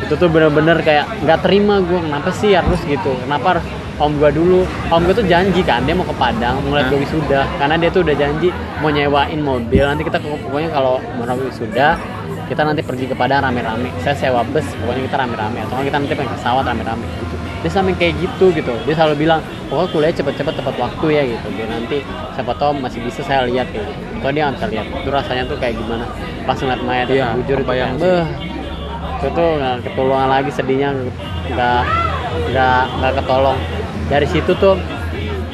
[0.06, 3.18] itu tuh bener-bener kayak nggak terima gue kenapa sih harus gitu?
[3.26, 3.66] Kenapa harus
[3.98, 4.62] om gue dulu?
[4.94, 6.86] Om gue tuh janji kan dia mau ke Padang mau Hah?
[6.86, 7.50] gue wisuda.
[7.58, 9.84] Karena dia tuh udah janji mau nyewain mobil.
[9.90, 11.98] Nanti kita pokoknya kalau mau wisuda
[12.46, 13.90] kita nanti pergi ke Padang rame-rame.
[14.06, 15.58] Saya sewa bus pokoknya kita rame-rame.
[15.66, 17.06] Atau kita nanti pengen pesawat rame-rame.
[17.10, 18.76] Gitu dia sampai kayak gitu gitu.
[18.84, 19.40] Dia selalu bilang
[19.72, 21.48] pokoknya kuliah cepet-cepet tepat waktu ya gitu.
[21.56, 21.98] Biar nanti
[22.36, 24.04] siapa tahu masih bisa saya lihat kayak gitu.
[24.20, 24.86] Kalau dia nggak bisa lihat.
[24.92, 26.06] Itu rasanya tuh kayak gimana?
[26.44, 28.04] Pas ngeliat mayat Iya, bujur itu sih.
[28.04, 28.26] beh
[29.24, 30.90] itu tuh nggak ketolongan lagi sedihnya
[31.56, 31.82] nggak
[32.52, 33.60] nggak nggak ketolong.
[34.12, 34.76] Dari situ tuh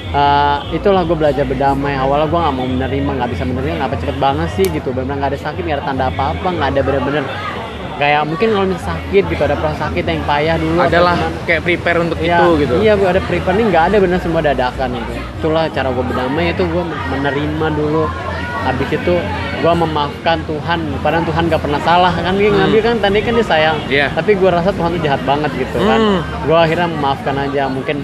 [0.10, 1.94] eh, itulah gue belajar berdamai.
[1.94, 3.86] Awalnya gue nggak mau menerima nggak bisa menerima.
[3.86, 4.90] Nggak cepet banget sih gitu.
[4.90, 7.26] Benar nggak ada sakit nggak ada tanda apa apa nggak ada bener-bener
[8.00, 12.00] kayak mungkin kalau misalnya sakit gitu ada proses sakit yang payah dulu Adalah kayak prepare
[12.00, 12.74] untuk Iya, itu gitu.
[12.80, 15.12] Iya, gua ada prepare nih nggak ada bener semua dadakan itu.
[15.40, 18.04] Itulah cara gue berdamai itu gue menerima dulu.
[18.60, 19.14] Habis itu
[19.60, 20.80] gue memaafkan Tuhan.
[21.00, 22.60] Padahal Tuhan gak pernah salah kan dia Hmm.
[22.60, 23.78] ngambil kan tadi kan dia sayang.
[23.88, 24.08] Iya.
[24.12, 26.00] Tapi gue rasa Tuhan tuh jahat banget gitu kan.
[26.00, 26.20] Hmm.
[26.44, 28.04] Gue akhirnya memaafkan aja mungkin.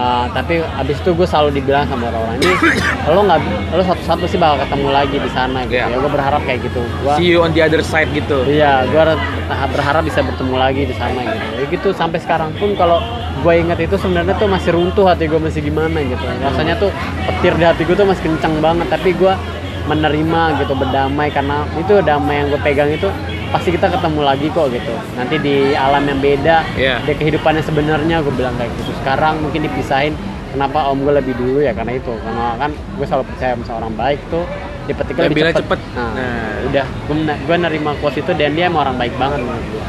[0.00, 2.54] Uh, tapi habis itu gue selalu dibilang sama orang-orang ini
[3.14, 3.40] lo nggak
[3.76, 5.86] lo satu-satu sih bakal ketemu lagi di sana gitu Iya.
[5.92, 8.42] ya gue berharap kayak gitu gue See you on the other side gitu.
[8.48, 9.02] Iya, gue
[9.76, 11.44] berharap bisa bertemu lagi di sana gitu.
[11.60, 13.04] Ya gitu sampai sekarang pun kalau
[13.40, 16.24] gue inget itu sebenarnya tuh masih runtuh hati gue masih gimana gitu.
[16.40, 16.88] Rasanya tuh
[17.28, 18.86] petir di hati gue tuh masih kencang banget.
[18.88, 19.32] Tapi gue
[19.88, 23.08] menerima gitu berdamai karena itu damai yang gue pegang itu
[23.50, 24.94] pasti kita ketemu lagi kok gitu.
[25.12, 27.02] Nanti di alam yang beda, Iya.
[27.02, 28.94] di kehidupannya sebenarnya gue bilang kayak gitu.
[28.96, 30.14] Sekarang mungkin dipisahin.
[30.50, 33.92] Kenapa om gue lebih dulu ya karena itu karena kan gue selalu percaya sama seorang
[33.94, 34.42] baik tuh
[34.84, 35.62] dipetiknya lebih Lebih cepet.
[35.62, 35.80] cepet.
[35.94, 36.66] Nah, Nah.
[36.66, 39.84] udah gue gue nerima quote itu dan dia emang orang baik banget menurut gue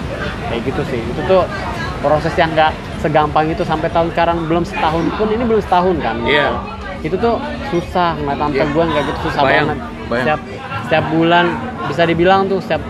[0.47, 1.49] kayak gitu sih itu tuh
[1.99, 2.69] proses yang nggak
[2.99, 6.29] segampang itu sampai tahun sekarang belum setahun pun ini belum setahun kan gitu.
[6.29, 6.49] Iya.
[7.01, 7.35] itu tuh
[7.71, 8.65] susah ngeliat tante Iya.
[8.67, 10.21] gue kayak gitu susah Bayang, banget bayang.
[10.21, 10.39] setiap
[10.83, 11.45] setiap bulan
[11.83, 12.81] bisa dibilang tuh setiap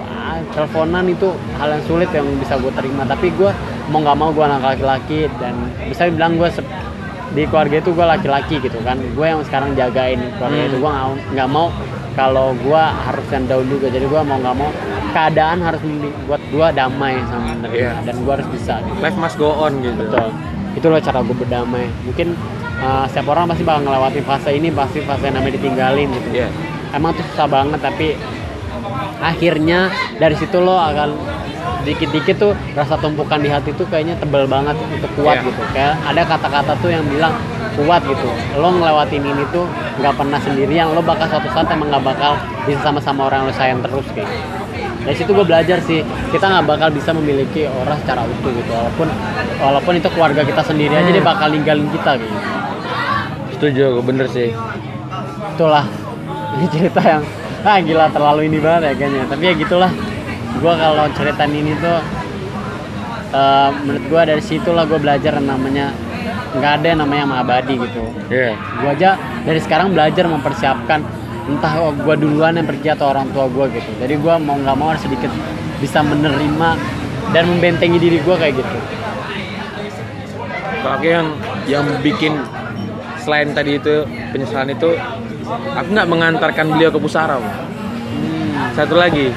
[0.50, 3.52] teleponan itu hal yang sulit yang bisa gue terima tapi gue
[3.88, 6.50] mau nggak mau gue anak laki-laki dan bisa dibilang gue
[7.32, 10.70] di keluarga itu gue laki-laki gitu kan gue yang sekarang jagain keluarga Hmm.
[10.70, 10.92] itu gue
[11.34, 11.68] nggak mau
[12.12, 14.70] kalau gue harus yang down juga jadi gue mau nggak mau
[15.10, 17.92] keadaan harus membuat gue damai sama menerima Iya.
[18.04, 19.00] dan gue harus bisa gitu.
[19.00, 19.96] Life must go on gitu.
[19.98, 20.28] betul
[20.72, 22.36] itu loh cara gue berdamai mungkin
[22.80, 26.48] uh, setiap orang pasti bakal ngelewatin fase ini pasti fase yang namanya ditinggalin gitu Iya.
[26.92, 28.16] emang tuh susah banget tapi
[29.22, 31.14] akhirnya dari situ lo akan
[31.82, 35.48] dikit-dikit tuh rasa tumpukan di hati tuh kayaknya tebel banget untuk kuat Iya.
[35.50, 35.62] gitu.
[35.74, 37.34] Kayak ada kata-kata tuh yang bilang
[37.74, 38.30] kuat gitu.
[38.58, 39.66] Lo ngelewatin ini tuh
[39.98, 40.94] nggak pernah sendirian.
[40.94, 44.30] Lo bakal suatu saat emang nggak bakal bisa sama-sama orang yang lo sayang terus kayak
[44.30, 44.50] gitu.
[45.02, 48.70] dari situ gue belajar sih kita nggak bakal bisa memiliki orang secara utuh gitu.
[48.70, 49.08] Walaupun
[49.58, 52.36] walaupun itu keluarga kita sendiri aja dia bakal ninggalin kita gitu.
[53.58, 54.54] Setuju bener sih.
[55.58, 55.86] Itulah
[56.54, 57.24] ini cerita yang
[57.62, 59.24] ah gila terlalu ini banget ya kayaknya.
[59.30, 59.92] Tapi ya gitulah.
[60.62, 61.98] Gue kalau ceritain ini tuh
[63.34, 65.94] eh, menurut gue dari situ lah gue belajar namanya
[66.52, 68.04] nggak ada yang namanya yang abadi gitu.
[68.28, 68.54] Iya.
[68.56, 69.10] gue aja
[69.48, 71.00] dari sekarang belajar mempersiapkan
[71.48, 73.92] entah gue duluan yang pergi atau orang tua gue gitu.
[73.98, 75.32] Jadi gue mau nggak mau harus sedikit
[75.80, 76.70] bisa menerima
[77.32, 78.78] dan membentengi diri gue kayak gitu.
[80.82, 81.28] Aku yang
[81.70, 82.36] yang bikin
[83.22, 84.98] selain tadi itu penyesalan itu
[85.52, 87.52] aku nggak mengantarkan beliau ke pusara Bang.
[87.52, 88.72] Hmm.
[88.76, 89.32] satu lagi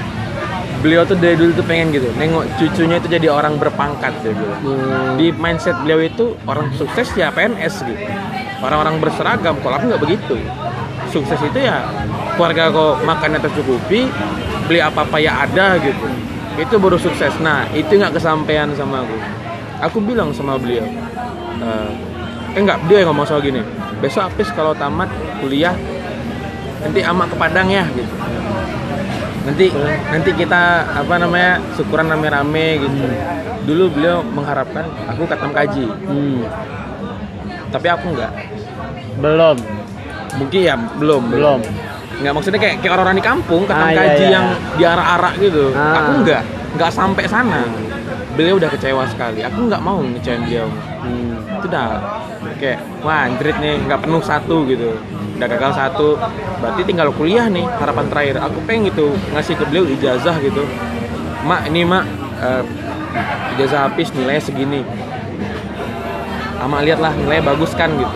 [0.84, 4.60] beliau tuh dari dulu tuh pengen gitu nengok cucunya itu jadi orang berpangkat dia bilang
[4.60, 5.16] Hmm.
[5.16, 8.04] di mindset beliau itu orang sukses ya PNS gitu
[8.60, 10.36] orang-orang berseragam kalau aku nggak begitu
[11.08, 11.84] sukses itu ya
[12.34, 14.10] keluarga kok makannya tercukupi
[14.66, 16.06] beli apa apa ya ada gitu
[16.58, 19.16] itu baru sukses nah itu nggak kesampaian sama aku
[19.84, 20.84] aku bilang sama beliau
[21.60, 21.90] eh
[22.54, 23.60] eh enggak dia yang ngomong soal gini
[23.98, 25.10] besok Apis kalau tamat
[25.42, 25.74] kuliah
[26.84, 28.12] nanti amak ke Padang ya gitu.
[29.44, 29.66] Nanti
[30.08, 30.62] nanti kita
[31.04, 33.04] apa namanya syukuran rame-rame gitu.
[33.64, 35.84] Dulu beliau mengharapkan aku katam kaji.
[35.88, 36.44] Hmm.
[37.74, 38.30] tapi aku enggak
[39.18, 39.56] belum.
[40.38, 41.22] Mungkin ya belum.
[41.26, 41.58] Belum.
[42.22, 44.30] Nggak maksudnya kayak kayak orang-orang di kampung katam Ah, iya, kaji iya.
[44.30, 44.46] yang
[44.78, 45.64] diarak-arak gitu.
[45.74, 45.98] Ah.
[45.98, 46.42] aku enggak
[46.74, 47.62] nggak sampai sana
[48.34, 49.40] beliau udah kecewa sekali.
[49.46, 50.68] Aku nggak mau ngecewain beliau.
[51.04, 51.32] Hmm.
[51.54, 51.88] itu udah
[52.60, 54.98] kayak wah anjrit nih nggak penuh satu gitu.
[55.38, 56.18] Udah gagal satu
[56.60, 58.36] berarti tinggal kuliah nih harapan terakhir.
[58.42, 60.62] Aku pengen gitu ngasih ke beliau ijazah gitu.
[61.46, 62.04] Mak ini mak
[62.42, 62.62] eh,
[63.56, 64.82] ijazah habis nilainya segini.
[66.60, 68.14] Ama lihat lah nilainya bagus kan gitu.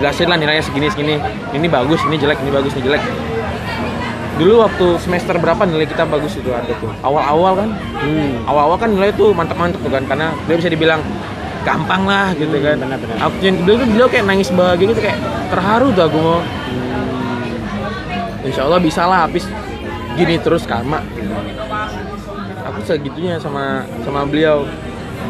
[0.00, 1.16] Jelasin lah nilainya segini segini.
[1.54, 3.02] Ini bagus ini jelek ini bagus ini jelek
[4.34, 6.90] dulu waktu semester berapa nilai kita bagus itu ada tuh?
[7.00, 7.70] Awal-awal kan?
[7.96, 8.42] Hmm.
[8.44, 11.00] awal-awal kan nilai tuh mantap-mantap tuh kan karena beliau bisa dibilang
[11.62, 13.16] gampang lah gitu Hmm, kan benar-benar.
[13.22, 15.18] aku yang beliau tuh beliau kayak nangis bahagia gitu kayak
[15.48, 16.40] terharu tuh aku mau.
[18.44, 19.48] Insya Allah bisa lah habis
[20.14, 21.00] gini terus karma.
[22.64, 24.68] Aku segitunya sama sama beliau.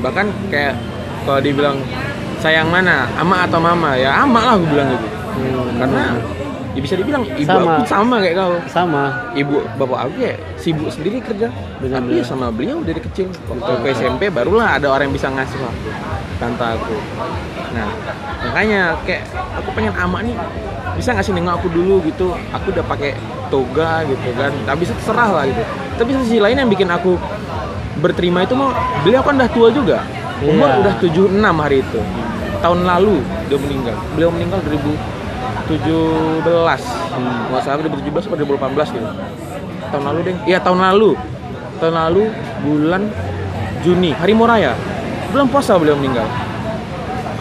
[0.03, 0.75] Bahkan kayak
[1.23, 1.79] kalau dibilang
[2.43, 3.95] sayang mana ama atau mama?
[3.95, 5.07] Ya ama lah aku bilang gitu.
[5.35, 5.67] Hmm.
[5.77, 6.05] karena
[6.75, 7.73] ya bisa dibilang ibu Sama.
[7.79, 8.17] aku sama.
[8.19, 8.55] kayak kau.
[8.67, 9.05] Sama.
[9.33, 11.49] Ibu bapak aku ya sibuk sendiri kerja.
[11.79, 13.31] Benar, tapi ya sama beliau dari kecil.
[13.47, 15.91] Waktu aku SMP barulah ada orang yang bisa ngasih aku
[16.43, 16.97] tante aku.
[17.75, 17.89] Nah
[18.45, 19.23] makanya kayak
[19.57, 20.35] aku pengen ama nih
[20.99, 22.35] bisa ngasih nengok aku dulu gitu?
[22.51, 23.15] Aku udah pakai
[23.49, 24.51] toga gitu kan.
[24.67, 25.63] Tapi itu terserah lah gitu.
[25.95, 27.15] Tapi sisi lain yang bikin aku
[28.03, 28.75] berterima itu mau
[29.07, 30.03] beliau kan udah tua juga.
[30.43, 30.79] Umur Iya.
[30.83, 32.01] udah 76 hari itu.
[32.59, 33.97] Tahun lalu dia meninggal.
[34.19, 34.59] Beliau meninggal
[35.69, 37.41] 2017 hmm.
[37.51, 39.09] nggak salah 2017 atau 2018 gitu.
[39.93, 40.37] Tahun lalu deh.
[40.45, 41.11] Iya tahun lalu.
[41.81, 42.23] Tahun lalu
[42.65, 43.03] bulan
[43.85, 44.11] Juni.
[44.17, 44.73] Hari Moraya
[45.35, 46.29] bulan puasa beliau meninggal.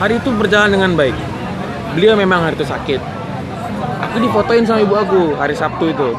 [0.01, 1.13] Hari itu berjalan dengan baik.
[1.93, 2.97] Beliau memang hari itu sakit.
[4.09, 6.09] Aku difotoin sama ibu aku hari Sabtu itu.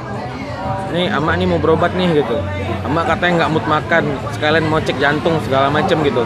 [0.95, 2.39] Nih ama nih mau berobat nih gitu.
[2.87, 4.05] Ama katanya nggak mood makan.
[4.31, 6.23] Sekalian mau cek jantung segala macem gitu.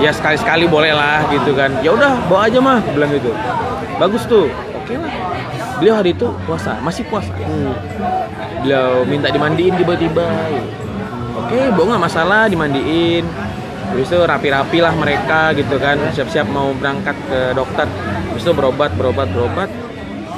[0.00, 1.68] Ya sekali sekali boleh lah gitu kan.
[1.84, 3.34] Ya udah bawa aja mah bilang gitu.
[4.00, 4.48] Bagus tuh
[4.88, 5.12] oke lah
[5.76, 7.28] beliau hari itu puasa masih puasa.
[7.36, 7.76] Hmm.
[8.64, 10.24] beliau minta dimandiin tiba-tiba.
[11.36, 13.28] Oke bawa nggak masalah dimandiin.
[13.88, 16.00] Habis itu rapi-rapi lah mereka gitu kan.
[16.16, 17.84] Siap-siap mau berangkat ke dokter.
[18.32, 19.68] Habis itu berobat berobat berobat.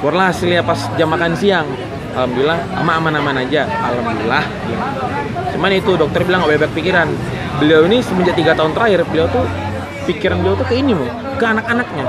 [0.03, 1.67] Keluarlah hasilnya pas jam makan siang.
[2.11, 3.65] Alhamdulillah ama aman-aman aja.
[3.65, 4.43] Alhamdulillah.
[5.55, 7.07] Cuman itu dokter bilang nggak bebek pikiran.
[7.59, 9.47] Beliau ini semenjak tiga tahun terakhir beliau tuh
[10.05, 12.05] pikiran beliau tuh ke ini mau ke anak-anaknya.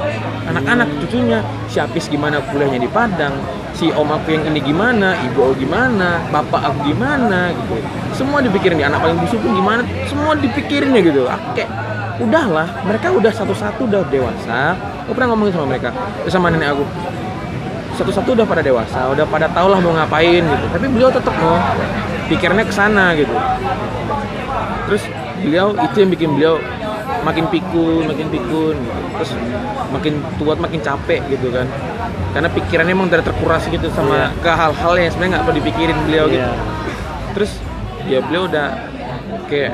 [0.52, 1.40] Anak-anak cucunya
[1.72, 3.32] si Apis gimana kuliahnya di Padang?
[3.72, 5.16] Si om aku yang ini gimana?
[5.24, 6.20] Ibu aku gimana?
[6.28, 7.48] Bapak aku gimana?
[7.56, 7.80] Gitu.
[8.12, 9.80] Semua dipikirin di anak paling busuk pun gimana?
[10.04, 11.24] Semua dipikirin ya gitu.
[11.24, 11.72] Aku kayak
[12.20, 14.76] udahlah mereka udah satu-satu udah dewasa.
[15.08, 15.88] Aku pernah ngomongin sama mereka
[16.28, 16.84] sama nenek aku.
[17.96, 20.66] Satu-satu udah pada dewasa udah pada tau lah mau ngapain gitu.
[20.68, 21.56] Tapi beliau tetap mau
[22.28, 23.32] pikirnya ke sana gitu.
[24.92, 25.08] Terus
[25.40, 26.60] beliau itu yang bikin beliau
[27.22, 28.74] makin pikun makin pikun.
[28.76, 29.00] Gitu.
[29.18, 29.30] terus
[29.92, 31.66] makin tua makin capek gitu kan.
[32.32, 36.26] Karena pikirannya emang udah terkuras gitu sama ke hal-hal yang sebenarnya nggak perlu dipikirin beliau
[36.28, 36.42] gitu.
[36.42, 36.70] Iya.
[37.32, 37.52] terus
[38.04, 38.68] ya beliau udah
[39.48, 39.72] kayak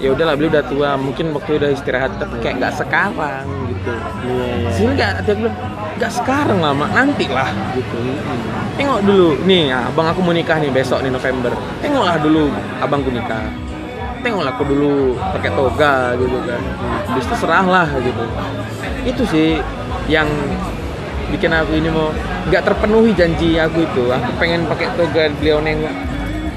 [0.00, 0.90] ya udahlah beliau udah tua.
[0.96, 3.92] Mungkin waktu udah istirahat tapi kayak nggak sekarang gitu.
[4.24, 4.70] Iya, iya.
[4.72, 5.56] sini nggak dia bilang
[5.98, 6.90] nggak sekarang lah mak.
[6.94, 7.50] Nanti lah.
[7.74, 7.98] Gitu.
[8.78, 9.28] Tengok dulu.
[9.42, 11.52] Nih abang aku mau nikah nih besok nih November.
[11.82, 13.67] Tengoklah dulu abangku nikah
[14.22, 16.60] tengoklah aku dulu pakai toga gitu kan.
[17.12, 18.22] Habis itu serahlah gitu.
[19.06, 19.48] Itu sih
[20.10, 20.28] yang
[21.28, 22.10] bikin aku ini mau
[22.48, 24.04] nggak terpenuhi janji aku itu.
[24.10, 25.94] Aku pengen pakai toga beliau nengok.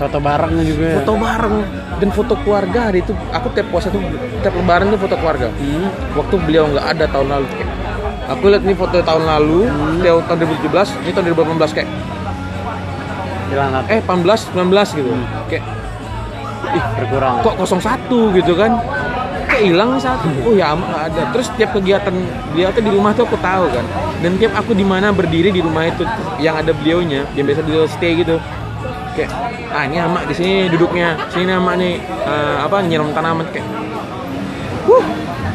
[0.02, 0.86] Foto bareng juga.
[0.88, 0.96] Ya.
[1.02, 1.56] foto bareng.
[2.02, 4.02] Dan foto keluarga hari itu aku tiap puasa tuh
[4.42, 5.48] tiap lebaran tuh foto keluarga.
[5.54, 5.90] Hmm.
[6.18, 7.48] waktu beliau nggak ada tahun lalu.
[8.32, 9.68] Aku lihat nih foto tahun lalu
[10.02, 11.90] tahun tahun 2017 ini tahun 2018 kayak
[13.52, 15.12] hilang eh 18 19 gitu.
[15.52, 15.81] Kayak
[16.70, 17.36] ih berkurang.
[17.42, 18.72] Kok 01 gitu kan?
[19.50, 21.22] Kayak hilang satu oh ya nggak ada.
[21.36, 22.16] Terus tiap kegiatan
[22.56, 23.86] dia tuh di rumah tuh aku tahu kan.
[24.22, 26.08] Dan tiap aku di mana berdiri di rumah itu
[26.40, 28.38] yang ada beliaunya yang biasa beliau stay gitu
[29.12, 29.32] kayak
[29.76, 33.68] ah ini amak di sini duduknya sini amak nih eh, apa nyiram tanaman kayak.
[34.88, 35.06] Wuh,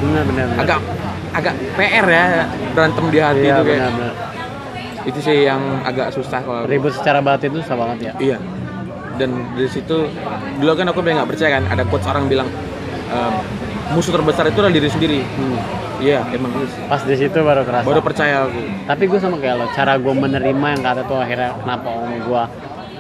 [0.05, 0.79] benar benar agak
[1.37, 2.25] agak PR ya
[2.73, 3.81] berantem di hati iya itu kayak.
[3.81, 4.15] benar benar.
[5.07, 8.13] Itu sih yang agak susah kalau ribut secara batin itu susah banget ya.
[8.19, 8.39] Iya.
[9.17, 10.09] Dan dari situ
[10.61, 12.49] dulu kan aku nggak percaya kan ada quotes orang bilang
[13.09, 13.35] ehm,
[13.97, 15.21] musuh terbesar itu adalah diri sendiri.
[15.25, 15.59] Hmm.
[15.97, 16.85] Iya, emang sih.
[16.93, 18.61] pas di situ baru kerasa Baru percaya aku.
[18.85, 22.43] tapi gue sama kayak lo cara gue menerima yang kata tuh akhirnya kenapa om gue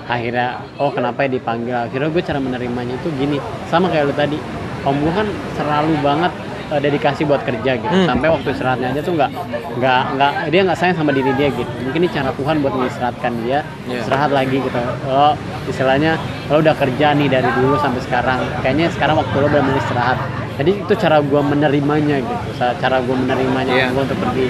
[0.09, 0.48] akhirnya
[0.81, 3.37] oh kenapa ya dipanggil akhirnya gue cara menerimanya itu gini
[3.68, 4.40] sama kayak lo tadi
[4.81, 5.29] om gue kan
[5.61, 6.33] selalu banget
[6.66, 8.07] eh, dedikasi buat kerja gitu Hmm.
[8.07, 9.31] sampai waktu istirahatnya aja tuh nggak
[9.76, 13.33] nggak nggak dia nggak sayang sama diri dia gitu mungkin ini cara Tuhan buat mengistirahatkan
[13.40, 14.00] dia Iya.
[14.00, 15.33] istirahat lagi gitu oh
[15.64, 16.12] istilahnya
[16.46, 20.18] lo udah kerja nih dari dulu sampai sekarang kayaknya sekarang waktu lo benar istirahat
[20.57, 23.87] jadi itu cara gue menerimanya gitu cara gue menerimanya Iya.
[23.88, 24.46] gue untuk pergi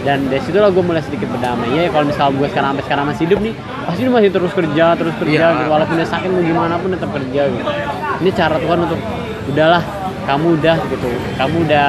[0.00, 3.04] dan dari situ lah gue mulai sedikit berdamai ya kalau misal gue sekarang sampai sekarang
[3.06, 3.52] masih hidup nih
[3.84, 5.48] pasti masih terus kerja terus kerja Iya.
[5.54, 5.68] gitu.
[5.68, 7.70] walaupun dia sakit mau gimana pun tetap kerja gitu
[8.18, 9.00] ini cara Tuhan untuk
[9.46, 9.82] udahlah
[10.24, 11.86] kamu udah gitu kamu udah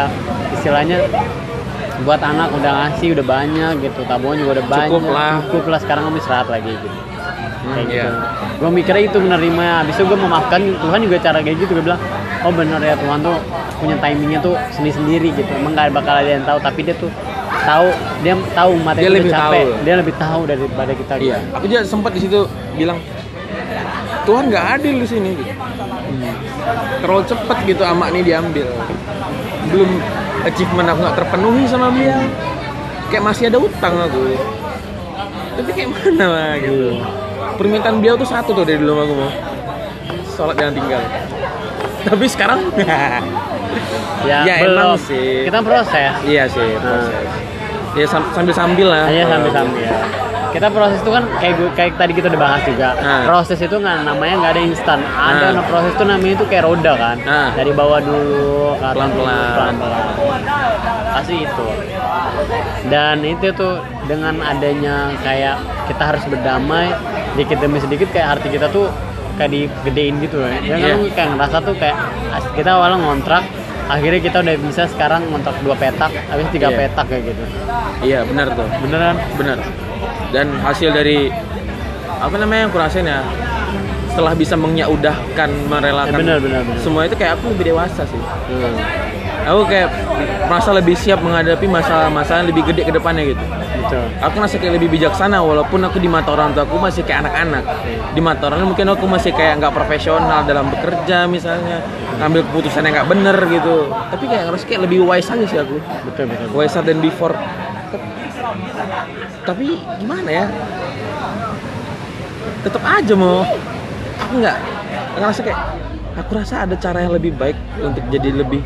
[0.54, 0.98] istilahnya
[2.02, 5.34] buat anak udah ngasih udah banyak gitu tabungan juga udah banyak Cukup lah.
[5.46, 6.90] cukup lah sekarang kamu istirahat lagi gitu
[7.62, 8.04] Hmm, kayak iya.
[8.04, 8.18] gitu
[8.58, 12.02] gue mikirnya itu menerima habis itu gue memaafkan Tuhan juga cara kayak gitu gue bilang
[12.42, 13.38] oh bener ya Tuhan tuh
[13.78, 17.14] punya timingnya tuh sendiri sendiri gitu emang gak bakal ada yang tahu tapi dia tuh
[17.62, 17.88] tahu
[18.20, 19.86] dia tahu materi Dia lebih capek tahu.
[19.86, 21.26] dia lebih tahu daripada kita gitu.
[21.30, 21.38] Iya.
[21.54, 22.40] Aku juga sempat di situ
[22.74, 22.98] bilang
[24.22, 25.30] Tuhan nggak adil di sini.
[25.36, 25.54] Gitu.
[26.62, 27.02] Hmm.
[27.02, 28.68] Terlalu cepet gitu amak ini diambil.
[29.68, 29.90] Belum
[30.44, 32.22] achievement aku nggak terpenuhi sama beliau.
[33.10, 34.24] Kayak masih ada utang aku.
[35.52, 37.02] Tapi kayak mana lah gitu.
[37.58, 39.32] Permintaan beliau tuh satu tuh dari dulu aku mau.
[40.32, 41.02] Sholat jangan tinggal.
[42.02, 42.60] Tapi sekarang
[44.26, 45.46] ya, Ya, belum emang sih.
[45.46, 47.26] kita proses iya sih proses.
[47.94, 49.06] Ya sambil sambil lah.
[49.06, 49.86] hanya kalau sambil sambil
[50.52, 53.24] kita proses itu kan kayak gue kayak tadi kita udah bahas juga Nah.
[53.24, 55.52] proses itu nggak namanya nggak ada instan ada Nah.
[55.54, 55.64] nah.
[55.66, 57.50] proses itu namanya itu kayak roda kan Nah.
[57.54, 59.52] dari bawah dulu Pelan-pelan.
[59.54, 60.42] pelan pelan
[61.12, 61.68] pasti itu
[62.88, 65.56] dan itu tuh dengan adanya kayak
[65.88, 66.92] kita harus berdamai
[67.34, 68.92] dikit demi sedikit kayak arti kita tuh
[69.34, 70.94] kayak digedein gitu ya kan Iya.
[70.94, 71.96] lu kayak ngerasa tuh kayak
[72.54, 73.44] kita awalnya ngontrak
[73.88, 76.78] akhirnya kita udah bisa sekarang ngontrak dua petak habis tiga Iya.
[76.82, 77.44] petak kayak gitu
[78.02, 78.68] Iya benar tuh.
[78.82, 79.58] beneran benar
[80.32, 81.28] dan hasil dari
[82.14, 83.20] apa namanya yang kurasain ya
[84.08, 86.80] setelah bisa menyaudahkan merelakan Ya, benar, benar, benar.
[86.80, 88.20] semua itu kayak aku lebih dewasa sih
[88.52, 88.76] Hmm.
[89.42, 89.88] aku kayak
[90.46, 93.40] merasa lebih siap menghadapi masalah-masalah yang lebih gede ke depannya gitu
[93.82, 94.04] Betul.
[94.20, 97.64] aku merasa kayak lebih bijaksana walaupun aku di mata orang tua aku masih kayak anak-anak
[98.12, 101.80] di mata orang mungkin aku masih kayak nggak profesional dalam bekerja misalnya
[102.20, 103.76] ngambil keputusan yang nggak bener gitu
[104.12, 106.48] tapi kayak ngerasa kayak lebih wise aja sih aku Betul betul.
[106.54, 107.34] wiser than before
[109.42, 110.46] tapi gimana ya
[112.62, 113.42] tetap aja mau
[114.22, 114.58] aku nggak
[115.18, 115.60] ngerasa kayak
[116.18, 118.62] aku rasa ada cara yang lebih baik untuk jadi lebih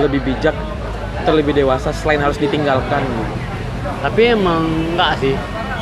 [0.00, 0.54] lebih bijak
[1.26, 3.02] atau lebih dewasa selain harus ditinggalkan
[3.98, 5.34] Tapi emang enggak sih.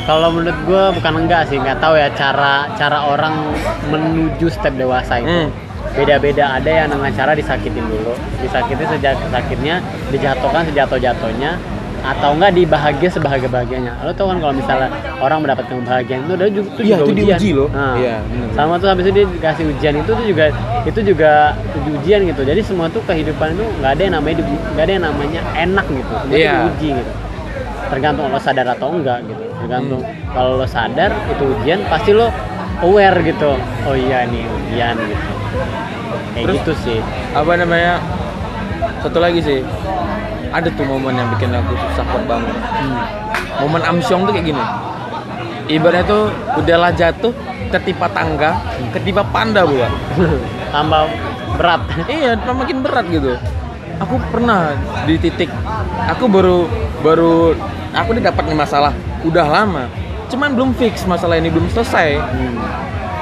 [0.09, 3.53] Kalau menurut gue bukan enggak sih, nggak tahu ya cara cara orang
[3.93, 5.29] menuju step dewasa itu.
[5.29, 5.49] Hmm.
[5.93, 11.61] Beda-beda ada yang dengan cara disakitin dulu, disakitin sejak sakitnya, dijatuhkan sejatuh-jatuhnya,
[12.05, 13.97] atau enggak dibahagia sebahagia bahagianya.
[13.99, 17.11] Lo tau kan kalau misalnya orang mendapatkan kebahagiaan itu udah juga, itu Iya, juga itu
[17.11, 17.25] ujian.
[17.33, 17.69] diuji loh.
[17.69, 18.47] Nah, Iya, bener.
[18.53, 20.45] sama tuh habis itu dia dikasih ujian itu tuh juga
[20.85, 21.31] itu juga
[21.91, 22.41] ujian gitu.
[22.41, 26.13] Jadi semua tuh kehidupan itu nggak ada yang namanya nggak ada yang namanya enak gitu.
[26.13, 26.53] Semua tuh Iya.
[26.63, 27.11] diuji gitu
[27.85, 30.01] tergantung lo sadar atau enggak gitu tergantung
[30.33, 32.33] kalau lo sadar itu ujian pasti lo
[32.81, 33.53] aware gitu
[33.85, 35.25] oh iya ini ujian gitu
[36.33, 36.99] kayak Terus- gitu sih
[37.31, 38.01] apa namanya
[38.99, 39.61] satu lagi sih
[40.55, 42.55] ada tuh momen yang bikin aku susah buat bangun.
[42.55, 42.95] Hmm.
[43.59, 44.63] momen amsyong tuh kayak gini.
[45.65, 46.23] Ibaratnya tuh
[46.55, 47.33] udahlah jatuh
[47.73, 48.55] ketimpa tangga
[48.95, 49.91] ketimpa panda bukan
[50.73, 51.11] tambah
[51.59, 51.81] berat.
[52.07, 53.35] Iya makin berat gitu.
[53.99, 55.51] Aku pernah di titik
[56.07, 56.67] aku baru
[57.03, 57.55] baru
[57.91, 58.93] aku udah dapat nih masalah.
[59.27, 59.91] Udah lama.
[60.31, 62.15] Cuman belum fix masalah ini belum selesai.
[62.15, 62.55] Hmm.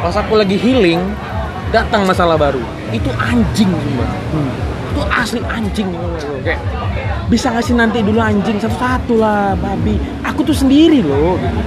[0.04, 1.00] pas aku lagi healing
[1.72, 2.62] datang masalah baru.
[2.93, 4.52] Itu anjing sumpah Hmm.
[4.93, 5.89] tuh asli anjing.
[6.43, 6.60] Kayak
[7.34, 9.98] bisa ngasih nanti dulu anjing satu-satu lah babi.
[10.22, 11.34] Aku tuh sendiri loh.
[11.41, 11.60] Gitu.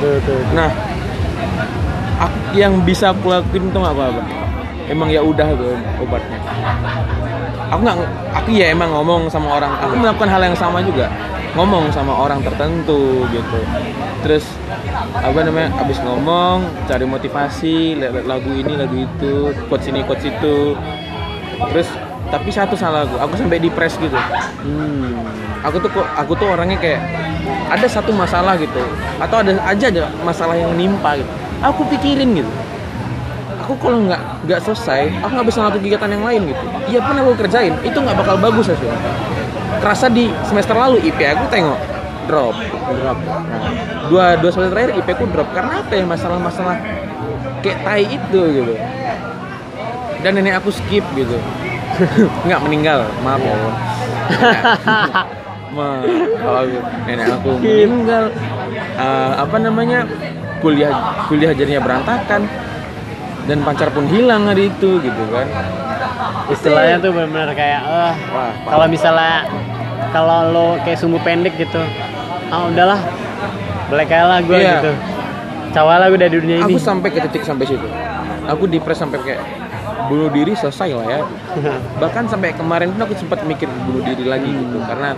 [0.00, 0.16] betul.
[0.16, 0.72] Betul nah
[2.24, 4.22] aku, yang bisa aku lakuin tuh nggak apa-apa.
[4.88, 6.40] Emang ya udah tuh obatnya.
[7.68, 7.96] Aku nggak
[8.32, 9.76] aku ya emang ngomong sama orang.
[9.84, 11.12] Aku melakukan hal yang sama juga.
[11.52, 13.60] Ngomong sama orang tertentu gitu.
[14.24, 14.48] Terus
[15.20, 20.72] apa namanya abis ngomong cari motivasi lagu ini lagu itu quotes ini quotes itu.
[21.76, 21.88] Terus
[22.32, 23.20] tapi satu salah aku.
[23.20, 24.16] Aku sampai depres gitu.
[24.64, 25.20] Hmm.
[25.62, 26.98] aku tuh aku tuh orangnya kayak
[27.68, 28.80] ada satu masalah gitu.
[29.20, 31.28] Atau ada aja aja masalah yang menimpa gitu.
[31.60, 32.48] Aku pikirin gitu.
[33.62, 34.18] Aku kalau nggak
[34.48, 36.64] nggak selesai aku nggak bisa ngelakuin kegiatan yang lain gitu.
[36.96, 37.74] Iya pun aku kerjain.
[37.84, 38.98] Itu nggak bakal bagus hasilnya
[39.82, 41.78] kerasa di semester lalu IP aku tengok
[42.30, 42.54] drop
[43.02, 43.18] drop.
[43.18, 43.62] Nah,
[44.06, 45.48] dua dua semester terakhir IP aku drop.
[45.52, 46.04] Karena apa ya?
[46.08, 46.76] Masalah-masalah
[47.62, 48.74] kayak tai itu gitu.
[50.22, 51.38] Dan nenek aku skip gitu
[52.46, 53.54] nggak meninggal maaf ya.
[55.72, 56.04] Ma,
[56.36, 56.62] kalau
[57.02, 58.24] nenek aku meninggal.
[58.94, 60.04] eh, apa namanya
[60.58, 60.92] kuliah
[61.26, 62.44] kuliah jadinya berantakan.
[63.42, 65.46] Dan pacar pun hilang hari itu gitu kan.
[66.46, 68.14] Istilahnya tuh benar-benar kayak eh
[68.62, 69.48] kalau misalnya
[70.10, 71.82] kalau lo kayak sumbu pendek gitu
[72.46, 73.00] ah udahlah
[73.88, 74.78] black aja lah gue Iya.
[74.78, 74.92] gitu.
[75.72, 76.64] Cawa lah gue dari dunia ini.
[76.64, 77.88] aku sampai ke titik sampai situ.
[78.46, 79.40] Aku depres sampai kayak
[80.12, 81.20] bunuh diri selesai lah ya.
[81.96, 84.76] Bahkan sampai kemarin pun aku sempat mikir bunuh diri lagi gitu.
[84.84, 85.16] Karena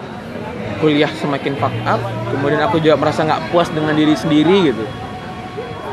[0.78, 1.98] kuliah semakin fuck up
[2.30, 4.85] kemudian aku juga merasa nggak puas dengan diri sendiri gitu.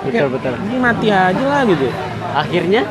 [0.06, 0.54] Betul Kayak, betul.
[0.70, 1.90] ini mati aja lah gitu.
[2.38, 2.82] Akhirnya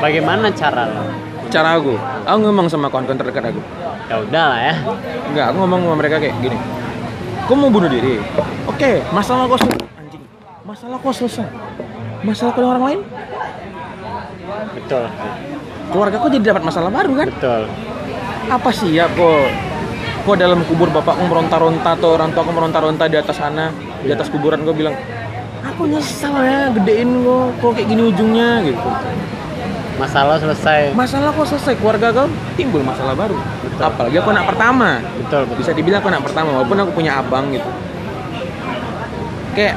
[0.00, 1.04] bagaimana cara lo?
[1.52, 1.92] Cara aku?
[2.24, 3.60] Aku ngomong sama kawan-kawan terdekat aku.
[4.08, 4.74] Ya udah lah ya.
[5.32, 6.56] Enggak, aku ngomong sama mereka kayak gini.
[7.44, 8.20] Kau mau bunuh diri?
[8.64, 9.84] Oke, masalah kau selesai.
[10.00, 10.22] Anjing.
[10.64, 11.48] Masalah kau selesai.
[12.24, 13.00] Masalah kau orang lain?
[14.72, 15.04] Betul.
[15.92, 17.28] Keluarga kau jadi dapat masalah baru kan?
[17.28, 17.62] betul.
[18.44, 19.48] Apa sih ya kau
[20.24, 23.72] Kau dalam kubur bapakku meronta-ronta Atau orang tua aku meronta-ronta di atas sana
[24.04, 24.92] Di atas kuburan kau bilang
[25.64, 28.88] Aku nyesal ya gedein kau Kau kayak gini ujungnya gitu.
[29.94, 30.92] Masalah selesai.
[30.92, 33.36] Masalah kau selesai Keluarga kau timbul masalah baru.
[33.64, 33.84] Betul.
[33.84, 34.90] Apalagi aku anak pertama.
[35.24, 35.56] Betul betul.
[35.64, 37.70] Bisa dibilang aku anak pertama walaupun aku punya abang gitu.
[39.56, 39.76] Kayak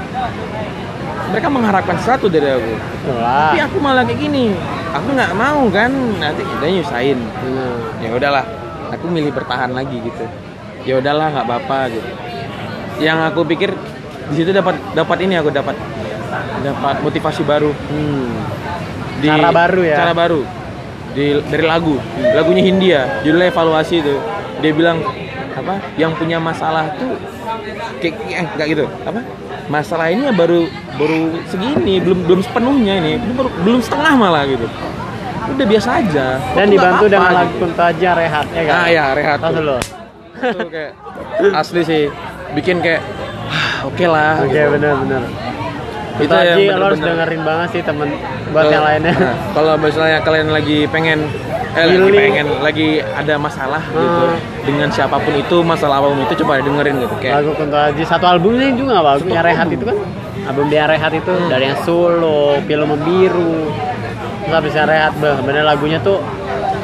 [1.28, 2.73] mereka mengharapkan sesuatu dari aku.
[2.76, 4.52] Betul tapi aku malah kayak gini
[4.93, 7.19] aku nggak mau kan nanti udah nyusahin.
[7.19, 7.78] Hmm.
[8.04, 8.45] ya udahlah
[8.93, 10.26] aku milih bertahan lagi gitu.
[10.88, 12.10] Ya udahlah nggak apa-apa gitu.
[13.04, 13.69] Yang aku pikir
[14.32, 15.76] di situ dapat dapat ini aku dapat.
[16.63, 17.71] Dapat motivasi baru.
[17.71, 18.32] Hmm.
[19.17, 19.97] di Cara baru ya?
[19.97, 20.41] cara baru.
[21.17, 21.95] Di dari lagu.
[22.21, 24.15] Lagunya Hindia judulnya evaluasi itu.
[24.62, 25.02] Dia bilang
[25.58, 25.82] apa?
[25.97, 27.17] Yang punya masalah tuh
[28.00, 28.86] kayak eh, enggak gitu.
[29.06, 29.21] Apa
[29.67, 33.12] masalah ini ya baru baru segini belum belum sepenuhnya ini.
[33.36, 34.67] Baru belum setengah malah gitu.
[35.47, 36.25] Udah biasa aja.
[36.56, 38.75] Dan dibantu nggak dengan apa-apa lagu aja rehat ya kan?
[38.75, 39.80] Ah ya rehat tuh.
[40.38, 40.91] itu kayak
[41.56, 42.03] asli sih.
[42.56, 43.01] Bikin kayak
[43.51, 44.71] "Ah, oke lah oke gitu.
[44.75, 45.23] benar-benar
[46.17, 48.10] Itu itu yang aja lo harus dengerin banget sih temen
[48.49, 49.13] buat yang Kalau- lainnya.
[49.19, 51.19] Nah, kalau misalnya kalian lagi pengen
[51.69, 54.39] eh lagi pengen lagi ada masalah gitu Hmm.
[54.63, 58.03] dengan siapa pun itu masalah apa pun itu coba dengerin gitu kayak lagu Kunto Aji
[58.03, 59.97] satu albumnya juga nggak Satu yang rehat itu kan?
[60.47, 61.47] Album dia rehat itu Hmm.
[61.47, 63.69] dari yang solo film membiru
[64.41, 66.17] terus habis yang rehat bah bener lagunya tuh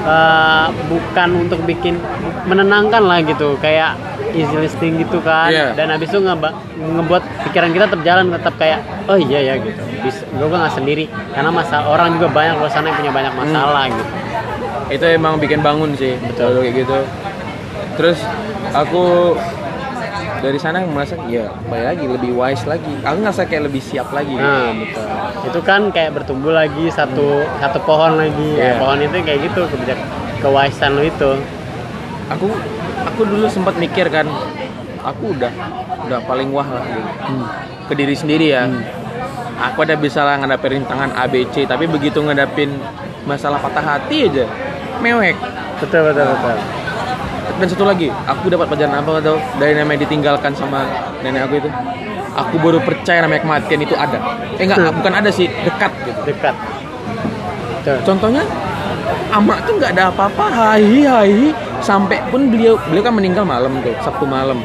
[0.03, 1.95] eh, bukan untuk bikin
[2.43, 3.95] menenangkan lah gitu kayak
[4.33, 5.73] easy listening gitu kan Iya.
[5.73, 9.81] dan habis itu ngeba- ngebuat pikiran kita tetap jalan tetap kayak oh iya ya gitu
[9.99, 13.83] bisa gue nggak sendiri karena masalah orang juga banyak luar sana yang punya banyak masalah
[13.87, 14.03] gitu
[14.91, 16.59] itu emang bikin bangun sih Betul.
[16.59, 16.97] kayak gitu
[17.93, 18.19] terus
[18.71, 19.37] aku
[20.39, 24.35] dari sana merasa ya balik lagi lebih wise lagi aku ngerasa kayak lebih siap lagi
[24.35, 25.05] Nah, betul.
[25.43, 28.55] Itu kan kayak bertumbuh lagi satu satu pohon lagi.
[28.55, 29.99] Ya, pohon itu kayak gitu kebijak
[30.39, 31.31] kewaisan lo itu.
[32.25, 32.47] aku
[33.03, 34.27] aku dulu sempat mikir kan
[35.01, 35.51] aku udah
[36.03, 37.09] udah paling wah lah gitu.
[37.85, 38.67] ke diri sendiri ya
[39.59, 42.71] aku ada bisa lah ngadapin rintangan ABC tapi begitu ngadapin
[43.23, 44.45] masalah patah hati aja
[44.99, 45.35] mewek
[45.79, 46.55] Betul betul betul.
[47.53, 50.87] dan satu lagi aku dapat pelajaran apa tau dari namanya ditinggalkan sama
[51.19, 51.69] nenek aku itu
[52.33, 54.17] aku baru percaya namanya kematian itu ada
[54.55, 54.95] eh enggak Hmm.
[54.95, 56.55] bukan ada sih dekat gitu Dekat.
[57.83, 57.97] Betul.
[58.07, 58.43] contohnya
[59.29, 61.31] amak tuh nggak ada apa-apa hai hai
[61.83, 64.63] sampai pun beliau beliau kan meninggal malam tuh sabtu malam.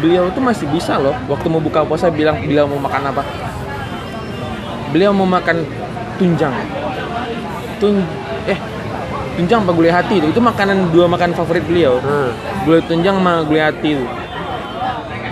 [0.00, 3.22] Beliau tuh masih bisa loh waktu mau buka puasa bilang beliau mau makan apa?
[4.92, 5.64] Beliau mau makan
[6.20, 6.54] tunjang.
[7.80, 8.04] Tun
[8.44, 8.58] eh
[9.40, 11.96] tunjang apa gulai hati itu itu makanan dua makan favorit beliau.
[12.04, 12.32] Nah,
[12.68, 14.06] gulai tunjang sama gulai hati itu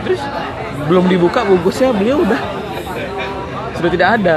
[0.08, 0.24] terus
[0.88, 2.40] belum dibuka bungkusnya beliau udah
[3.76, 4.36] sudah tidak ada.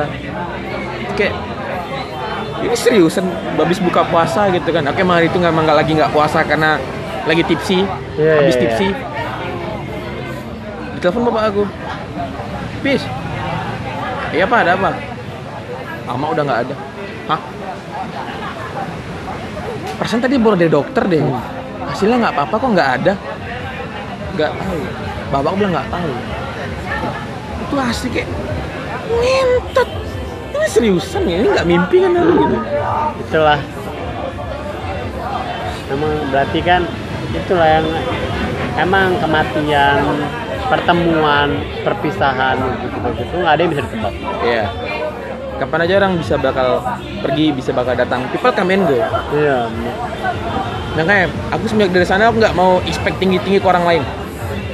[1.15, 1.33] Kayak
[2.61, 3.25] ini seriusan
[3.57, 4.85] habis buka puasa gitu kan.
[4.85, 6.77] Oke hari itu nggak nggak lagi nggak puasa karena
[7.25, 7.85] lagi tipsi
[8.17, 8.87] Iya, habis iya, tipsi.
[10.97, 11.63] Ditelepon bapak aku.
[12.81, 13.03] Bis
[14.31, 14.89] iya pak ada apa?
[16.09, 16.75] Ama udah nggak ada.
[17.29, 17.39] Hah?
[20.01, 21.21] Persen tadi baru dari dokter deh.
[21.85, 23.13] Hasilnya nggak apa-apa kok nggak ada.
[24.37, 24.81] Nggak tahu.
[25.31, 26.13] Bapak bilang nggak tahu.
[27.61, 28.29] Itu asli kayak
[29.11, 30.00] ngentot
[30.61, 32.57] ini seriusan ya ini nggak mimpi kan aku gitu
[33.25, 33.59] itulah
[35.89, 36.81] emang berarti kan
[37.33, 37.87] itulah yang
[38.77, 39.99] emang kematian
[40.69, 41.49] pertemuan
[41.83, 44.65] perpisahan gitu gitu nggak ada yang bisa ditebak Iya.
[45.61, 46.81] Kapan aja orang bisa bakal
[47.21, 48.25] pergi, bisa bakal datang.
[48.33, 48.97] People come and go.
[49.29, 49.69] iya
[50.97, 54.03] Makanya aku semenjak dari sana aku nggak mau expect tinggi tinggi ke orang lain.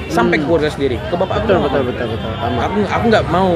[0.07, 0.43] Sampai Hmm.
[0.43, 0.95] ke keluarga sendiri.
[1.11, 3.49] Ke bapak aku betul nggak betul betul betul sama Aku aku nggak mau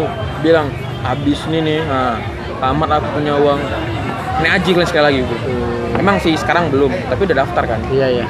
[0.43, 0.67] bilang
[1.05, 1.79] habis nih nih.
[1.85, 2.17] Nah,
[2.61, 3.59] tamat aku punya uang.
[4.41, 5.35] Ini aja kan sekali lagi gitu.
[5.37, 5.99] Hmm.
[6.01, 7.79] Emang sih sekarang belum, tapi udah daftar kan.
[7.93, 8.25] Iya iya.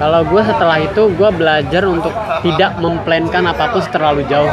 [0.00, 4.48] Kalau gue setelah itu gue belajar untuk tidak memplankan apa pun terlalu jauh.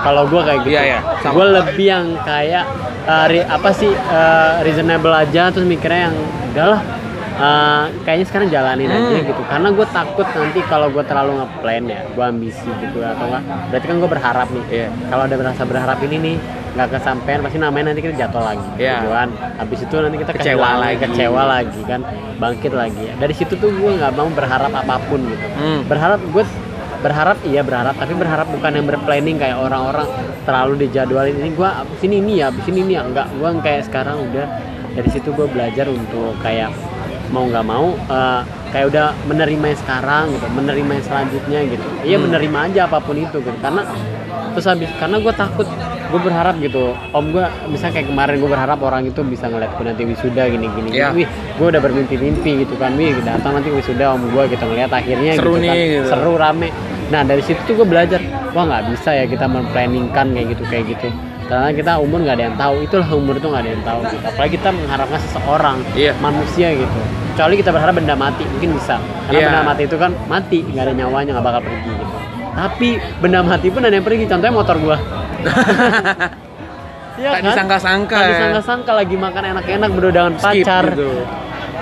[0.00, 0.72] Kalau gue kayak gitu.
[0.72, 1.00] Iya, iya.
[1.20, 2.64] Gue lebih yang kayak
[3.04, 6.16] uh, re- apa sih uh, reasonable aja terus mikirnya yang
[6.54, 6.80] udahlah.
[7.36, 9.24] Uh, kayaknya sekarang jalanin aja Hmm.
[9.24, 13.42] gitu karena gue takut nanti kalau gue terlalu ngeplan ya gue ambisi gitu atau enggak
[13.68, 14.88] berarti kan gue berharap nih Iya.
[15.06, 16.36] kalau ada berasa berharap ini nih
[16.72, 18.94] nggak kesampaian pasti namanya nanti kita jatuh lagi Iya.
[18.98, 20.96] gitu kan habis itu nanti kita Kecewa lagi.
[21.00, 22.00] kecewa lagi kan
[22.36, 25.80] bangkit lagi dari situ tuh gue nggak mau berharap apa pun gitu Hmm.
[25.84, 26.44] berharap gue
[26.96, 30.08] berharap iya berharap tapi berharap bukan yang berplanning kayak orang-orang
[30.42, 34.16] terlalu dijadwalin ini gue abis ini ya abis ini ini ya enggak gue kayak sekarang
[34.22, 34.46] udah
[34.92, 36.72] dari situ gue belajar untuk kayak
[37.28, 41.86] mau nggak mau eh, kayak udah menerima yang sekarang gitu menerima yang selanjutnya gitu.
[42.02, 42.24] Iya Hmm.
[42.28, 43.58] menerima aja apa pun itu gitu.
[43.58, 43.82] Karena
[44.52, 45.68] terus habis karena gue takut
[46.06, 49.84] gue berharap gitu om gue misalnya kayak kemarin gue berharap orang itu bisa ngeliat gue
[49.84, 51.10] nanti wisuda gini gini, Iya.
[51.10, 52.94] wih gue udah bermimpi-mimpi gitu kan.
[52.94, 56.08] Wih datang nanti wisuda om gue kita ngeliat akhirnya Seru gitu nih, kan gitu.
[56.08, 56.68] seru rame.
[57.06, 58.18] Nah dari situ tuh gue belajar
[58.50, 61.08] wah nggak bisa ya kita memplanningkan kayak gitu kayak gitu
[61.46, 64.24] karena kita umur nggak ada yang tahu itulah umur itu nggak ada yang tahu gitu.
[64.24, 66.12] apalagi kita mengharapkan seseorang Iya.
[66.18, 68.94] manusia gitu kecuali kita berharap benda mati mungkin bisa
[69.24, 69.46] karena Iya.
[69.48, 72.14] benda mati itu kan mati nggak ada nyawanya nggak bakal pergi gitu
[72.52, 72.88] tapi
[73.20, 74.96] benda mati pun ada yang pergi contohnya motor gua
[77.16, 78.30] Iya Tak disangka-sangka Tak ya.
[78.30, 81.08] disangka-sangka lagi makan enak-enak berdua dengan Skip pacar gitu.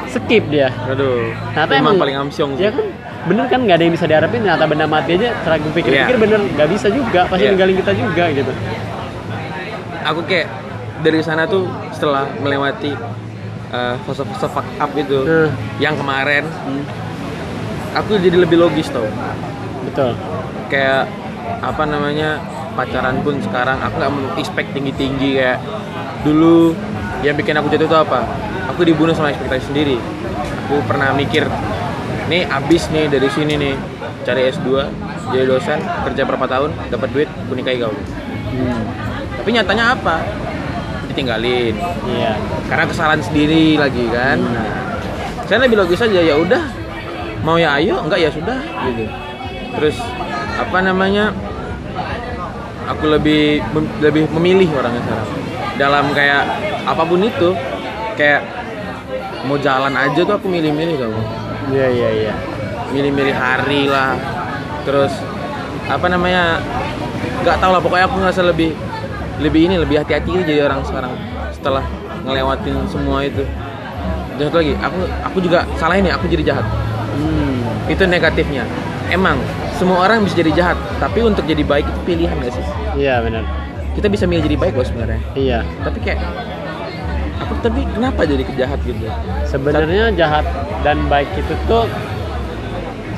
[0.06, 1.34] skip dia Aduh.
[1.50, 2.62] Ternyata emang, emang- paling amsyong sih.
[2.62, 2.86] ya kan
[3.24, 6.22] bener kan nggak ada yang bisa diharapin ternyata benda mati aja setelah gue pikir-pikir Iya.
[6.22, 7.50] bener nggak bisa juga pasti Iya.
[7.50, 8.52] ninggalin kita juga gitu
[10.04, 10.48] Aku kayak
[11.00, 12.92] dari sana tuh setelah melewati
[13.72, 15.50] uh, fase-fase fuck up itu Nah,
[15.80, 16.84] yang kemarin hmm,
[17.96, 19.06] aku jadi lebih logis tau.
[19.88, 20.12] Betul.
[20.68, 21.08] Kayak
[21.60, 22.40] apa namanya
[22.74, 25.60] pacaran pun sekarang aku nggak mau expect tinggi tinggi kayak
[26.24, 26.72] dulu
[27.24, 28.20] yang bikin aku jatuh itu apa?
[28.74, 29.96] Aku dibunuh sama ekspektasi sendiri.
[30.68, 31.44] Aku pernah mikir
[32.24, 33.74] nih abis nih dari sini nih
[34.24, 34.68] cari S2
[35.28, 35.76] jadi dosen
[36.08, 38.82] kerja berapa tahun dapat duit aku nikahi kau hmm,
[39.44, 40.24] tapi nyatanya apa?
[41.12, 41.76] Ditinggalin.
[42.08, 42.32] Iya.
[42.64, 44.40] Karena kesalahan sendiri lagi kan?
[44.40, 44.72] Hmm.
[45.44, 46.64] saya lebih logis aja ya udah.
[47.44, 48.56] Mau ya ayo enggak ya sudah
[48.88, 49.04] gitu.
[49.76, 50.00] Terus
[50.56, 51.36] apa namanya
[52.88, 55.28] aku lebih mem- lebih memilih orangnya sekarang.
[55.76, 56.42] Dalam kayak
[56.88, 57.52] apa pun itu
[58.16, 58.40] kayak
[59.44, 61.20] mau jalan aja tuh aku milih-milih kamu.
[61.68, 62.34] Iya iya iya.
[62.96, 64.16] Milih-milih hari lah.
[64.88, 65.12] Terus
[65.84, 66.64] apa namanya
[67.44, 68.72] nggak tahu lah pokoknya aku ngerasa lebih
[69.42, 71.12] lebih ini lebih hati-hati jadi orang sekarang
[71.50, 71.82] setelah
[72.22, 73.42] ngelewatin semua itu.
[74.34, 76.66] Satu lagi aku aku juga salah ini aku jadi jahat.
[77.14, 78.66] Hmm, itu negatifnya.
[79.10, 79.38] Emang
[79.78, 82.64] semua orang bisa jadi jahat tapi untuk jadi baik itu pilihan gak sih?
[82.98, 83.42] Iya benar.
[83.94, 85.20] Kita bisa milih jadi baik loh sebenarnya.
[85.38, 85.58] Iya.
[85.86, 86.18] Tapi kayak
[87.46, 89.06] aku tapi kenapa jadi kejahat gitu?
[89.46, 90.46] Sebenarnya jahat
[90.82, 91.86] dan baik itu tuh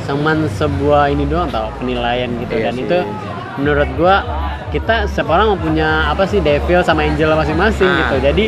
[0.06, 2.84] cuman sebuah ini doang tau penilaian gitu Iya dan sih.
[2.86, 2.98] itu
[3.58, 4.22] menurut gua
[4.70, 7.98] kita setiap orang punya apa sih devil sama angel masing-masing Ah.
[8.10, 8.44] gitu jadi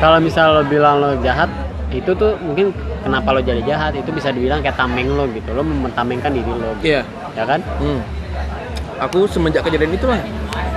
[0.00, 1.50] kalau misal lo bilang lo jahat
[1.90, 5.60] itu tuh mungkin kenapa lo jadi jahat itu bisa dibilang kayak tameng lo gitu lo
[5.60, 7.02] mentamengkan diri lo gitu, iya
[7.36, 8.00] ya kan Hmm.
[9.00, 10.20] Aku semenjak kejadian itulah,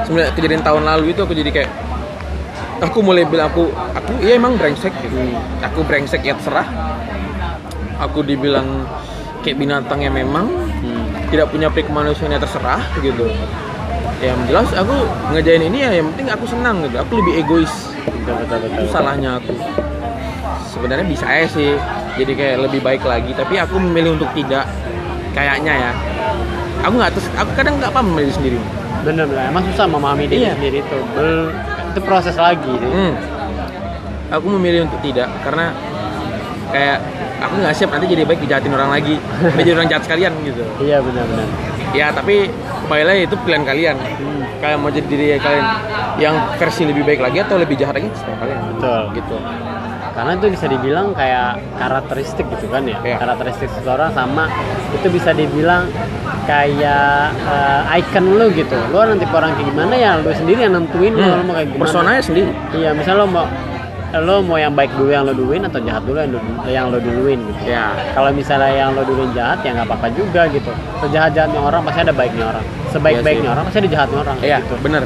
[0.07, 1.67] semenjak kejadian tahun lalu itu aku jadi kayak
[2.79, 5.19] aku mulai bilang aku aku iya emang brengsek gitu.
[5.59, 6.63] Aku brengsek ya terserah.
[7.99, 8.87] Aku dibilang
[9.43, 11.27] kayak binatang yang memang hmm.
[11.35, 13.27] tidak punya prik kemanusiaan ya terserah gitu.
[14.23, 14.95] Yang jelas aku
[15.29, 16.95] ngejain ini ya yang penting aku senang gitu.
[16.97, 17.73] Aku lebih egois.
[18.03, 19.51] betul betul betul, Itu salahnya aku.
[20.65, 21.75] Sebenarnya bisa aja sih.
[22.13, 23.31] Jadi kayak lebih baik lagi.
[23.33, 24.63] Tapi aku memilih untuk tidak.
[25.31, 25.91] Kayaknya ya.
[26.81, 27.27] Aku nggak terus.
[27.35, 28.59] Aku kadang nggak paham memilih sendiri.
[29.03, 30.55] bener bener emang susah memahami diri Iya.
[30.55, 31.51] sendiri itu Bel-
[31.91, 32.87] itu proses lagi sih.
[32.87, 33.11] Hmm.
[34.31, 35.75] aku memilih untuk tidak karena
[36.71, 37.03] kayak
[37.37, 39.19] aku nggak siap nanti jadi baik dijahatin orang lagi
[39.59, 41.47] jadi orang jahat sekalian gitu iya benar-benar
[41.91, 42.47] ya tapi
[42.93, 43.97] kembali lagi itu pilihan kalian.
[43.97, 44.41] Hmm.
[44.61, 45.65] kalian mau jadi diri kalian
[46.21, 48.59] yang versi lebih baik lagi atau lebih jahat lagi terserah kalian.
[48.69, 49.01] Betul.
[49.17, 49.37] Gitu.
[50.13, 51.49] Karena itu bisa dibilang kayak
[51.81, 53.01] karakteristik gitu kan ya?
[53.01, 53.17] Iya.
[53.17, 54.45] karakteristik seseorang sama
[54.93, 55.89] itu bisa dibilang
[56.45, 58.77] kayak eh, icon lu gitu.
[58.93, 61.41] Lu nanti orang kayak gimana ya lu sendiri yang nentuin lu, Hmm.
[61.41, 61.81] lu mau kayak gimana.
[61.89, 62.51] Personanya sendiri.
[62.77, 63.49] Iya misal lo mau
[64.13, 67.01] lo mau yang baik dulu yang lo duluin atau jahat dulu yang, lu- yang lo
[67.01, 67.73] duluin gitu.
[67.73, 70.69] Ya kalau misalnya yang lo duluin jahat ya nggak apa-apa juga gitu.
[71.01, 74.37] Sejahat jahatnya orang pasti ada baiknya orang sebaik baiknya Iya orang pasti ada jahatnya orang
[74.39, 74.75] iya gitu.
[74.79, 75.03] bener.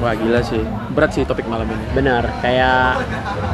[0.00, 0.62] Wah gila sih.
[0.96, 1.84] Berat sih topik malam ini.
[1.92, 3.04] Benar kayak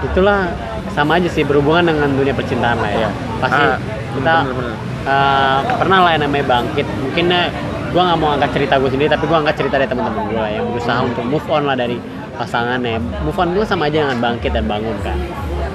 [0.07, 0.47] itulah
[0.95, 2.99] sama aja sih berhubungan dengan dunia percintaan lah ya.
[3.03, 3.09] Iya.
[3.43, 3.77] pasti Ah,
[4.15, 4.75] kita bener-bener.
[5.05, 6.87] uh, pernah lah yang namanya bangkit.
[7.03, 7.49] Mungkin uh,
[7.91, 10.53] gue nggak mau angkat cerita gue sendiri tapi gue angkat cerita dari teman-teman gue lah
[10.55, 11.99] yang berusaha untuk move on lah dari
[12.39, 13.03] pasangannya.
[13.27, 15.19] Move on itu sama aja dengan bangkit dan bangun kan.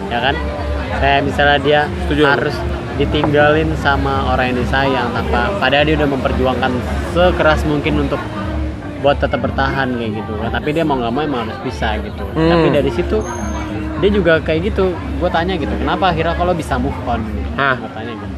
[0.08, 0.36] Ya kan?
[1.04, 2.24] Kayak misalnya dia Setuju.
[2.24, 2.56] harus
[3.00, 6.72] ditinggalin sama orang yang disayang tanpa padahal dia udah memperjuangkan
[7.16, 8.20] sekeras mungkin untuk
[9.02, 10.34] buat tetap bertahan kayak gitu.
[10.38, 12.24] Kan tapi dia mau nggak mau emang harus bisa gitu.
[12.38, 12.50] Hmm.
[12.52, 13.18] tapi dari situ
[14.02, 14.94] dia juga kayak gitu.
[15.18, 17.22] Gue tanya gitu kenapa akhirnya kalau bisa move on?
[17.26, 17.50] Gitu.
[17.58, 17.76] Hah.
[17.80, 18.36] gue tanya gitu.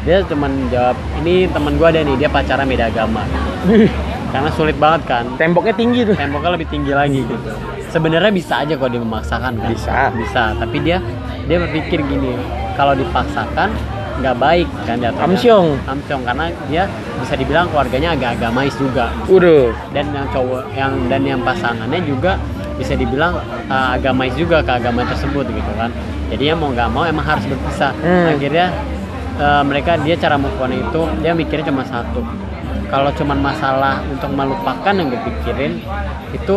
[0.00, 3.22] Dia cuman jawab ini teman gue ada nih dia pacaran beda agama.
[4.32, 5.24] Karena sulit banget kan.
[5.34, 6.14] Temboknya tinggi tuh.
[6.14, 7.50] Temboknya lebih tinggi lagi gitu.
[7.90, 9.70] Sebenarnya bisa aja kalau dia memaksakan kan.
[9.74, 9.98] Bisa.
[10.14, 10.42] bisa.
[10.54, 11.02] Tapi dia
[11.50, 12.38] dia berpikir gini
[12.76, 13.70] kalau dipaksakan
[14.20, 15.26] nggak baik kan jatuhnya.
[15.32, 15.66] Amsyong.
[15.88, 16.84] amsyong karena dia
[17.20, 19.08] bisa dibilang keluarganya agak agamais juga.
[19.26, 22.36] Udah dan yang cowok yang dan yang pasangannya juga
[22.76, 25.88] bisa dibilang uh, agamais juga ke agama tersebut gitu kan.
[26.30, 27.92] Jadi ya mau nggak mau emang harus berpisah.
[27.96, 28.36] Hmm.
[28.36, 28.66] akhirnya
[29.40, 32.20] uh, mereka dia cara move on itu dia mikirnya cuma satu.
[32.90, 35.78] Kalau cuman masalah untuk melupakan yang gue pikirin
[36.34, 36.56] itu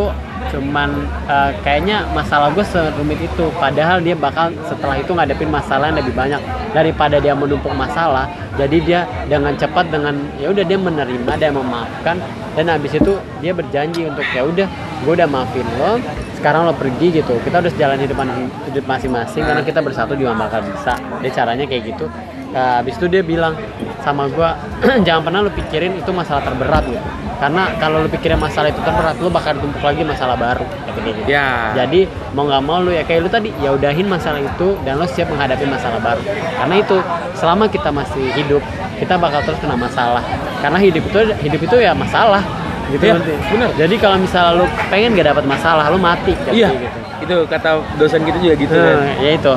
[0.54, 3.50] cuman uh, kayaknya masalah gue serumit itu.
[3.58, 6.38] Padahal dia bakal setelah itu ngadepin masalah yang lebih banyak.
[6.70, 12.22] Daripada dia menumpuk masalah jadi dia dengan cepat dengan ya udah dia menerima dia memaafkan.
[12.54, 14.68] Dan habis itu dia berjanji untuk ya udah
[15.02, 15.98] gue udah maafin lo
[16.38, 17.34] sekarang lo pergi gitu.
[17.42, 18.18] Kita udah jalan hidup,
[18.70, 20.94] hidup masing-masing karena kita bersatu juga bakal bisa.
[21.18, 22.06] Dia caranya kayak gitu
[22.54, 23.58] Nah, habis itu dia bilang
[24.06, 24.54] sama gua
[25.06, 27.02] jangan pernah lu pikirin itu masalah terberat gitu
[27.34, 30.62] karena kalau lu pikirin masalah itu terberat lu bakal ditumpuk lagi masalah baru
[31.04, 31.22] dia gitu.
[31.28, 32.00] ya Jadi
[32.32, 35.28] mau nggak mau lu ya kayak lu tadi ya udahin masalah itu dan lo siap
[35.28, 36.22] menghadapi masalah baru.
[36.32, 36.96] Karena itu
[37.36, 38.62] selama kita masih hidup
[38.96, 40.22] kita bakal terus kena masalah.
[40.64, 42.40] Karena hidup itu hidup itu ya masalah
[42.88, 43.34] gitu nanti.
[43.52, 43.70] bener.
[43.76, 46.98] Jadi kalau misalnya lu pengen gak dapat masalah lu mati iya gitu.
[47.24, 49.54] itu kata dosen gitu juga gitu kan Nah, ya itu.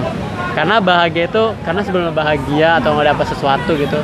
[0.57, 3.99] Karena bahagia itu karena sebelum bahagia atau nggak dapat sesuatu gitu.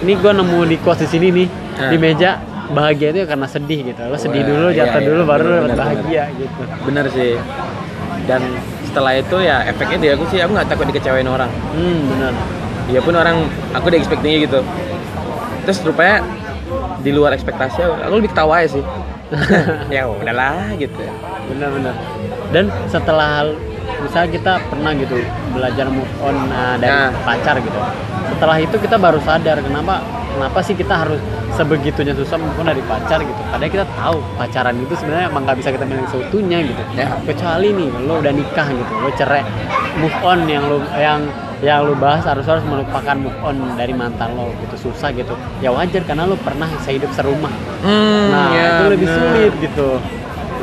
[0.00, 1.90] Ini gue nemu di quotes di sini nih Nah.
[1.90, 4.00] di meja bahagia itu ya karena sedih gitu.
[4.00, 6.62] Lo sedih Wah, dulu, iya, jatuh iya, dulu baru bener, bener, bahagia gitu.
[6.80, 7.32] bener sih
[8.24, 8.42] dan
[8.82, 12.32] setelah itu ya efeknya di aku sih aku nggak takut dikecewain orang Hmm, benar.
[12.88, 14.60] ya pun orang aku di expectingnya gitu
[15.62, 16.24] terus rupanya
[16.98, 18.84] di luar ekspektasi aku lebih ketawa ya sih
[19.94, 21.02] ya udahlah gitu
[21.46, 21.94] benar-benar
[22.50, 23.46] dan setelah
[23.96, 25.16] misalnya kita pernah gitu
[25.50, 27.10] belajar move on uh, dari Nah.
[27.22, 27.78] pacar gitu
[28.28, 31.20] setelah itu kita baru sadar kenapa kenapa sih kita harus
[31.52, 35.58] sebegitunya susah move on dari pacar gitu padahal kita tahu pacaran itu sebenarnya emang nggak
[35.58, 37.08] bisa kita milih seutuhnya gitu Ya.
[37.22, 39.42] kecuali nih lo udah nikah gitu lo cerai
[39.96, 41.20] move on yang lo yang
[41.64, 45.72] yang lu bahas harus harus melupakan move on dari mantan lo gitu susah gitu ya
[45.72, 47.48] wajar karena lo pernah sehidup serumah
[47.80, 49.16] hmm, nah ya, itu lebih bener.
[49.16, 49.88] sulit gitu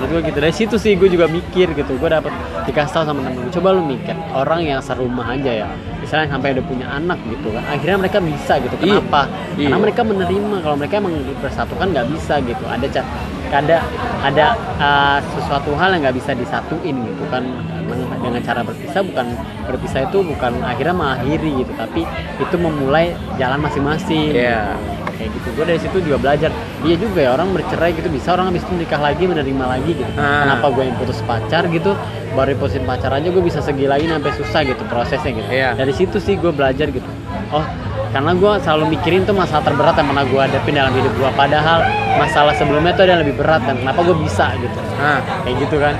[0.03, 0.37] menurut gue gitu.
[0.37, 1.95] Dari situ sih gue juga mikir gitu.
[1.95, 5.67] Gue dapet dikasih tahu sama temen gue coba lu mikir orang yang serumah aja ya.
[5.97, 8.75] Misalnya sampai udah punya anak gitu kan akhirnya mereka bisa gitu.
[8.77, 8.99] Iya.
[8.99, 9.21] kenapa?
[9.53, 9.77] karena Iya.
[9.79, 10.55] mereka menerima.
[10.59, 12.63] Kalau mereka emang dipersatukan nggak bisa gitu.
[12.65, 13.09] Ada ca-
[13.53, 13.77] ada
[14.19, 14.45] ada
[14.77, 17.43] uh, sesuatu hal yang nggak bisa disatuin gitu kan.
[17.83, 19.27] Dengan- dengan cara berpisah bukan
[19.63, 21.71] berpisah itu bukan akhirnya mengakhiri gitu.
[21.73, 22.01] Tapi
[22.35, 24.33] itu memulai jalan masing-masing.
[24.33, 24.75] Iya.
[25.17, 25.47] Kayak gitu.
[25.55, 26.49] Gue dari situ juga belajar.
[26.83, 30.11] Iya juga ya orang bercerai gitu bisa orang habis itu nikah lagi menerima lagi gitu.
[30.19, 30.45] Ah.
[30.45, 31.91] kenapa gue yang putus pacar gitu
[32.33, 35.49] baru putusin pacar aja gue bisa segila ini sampai susah gitu prosesnya gitu.
[35.49, 35.69] Iya.
[35.77, 37.07] dari situ sih gue belajar gitu.
[37.53, 37.65] Oh
[38.13, 41.81] karena gue selalu mikirin tuh masalah terberat yang pernah gue hadapin dalam hidup gue padahal
[42.21, 44.79] masalah sebelumnya tuh ada yang lebih berat dan kenapa gue bisa gitu.
[45.01, 45.95] Nah kayak gitu kan.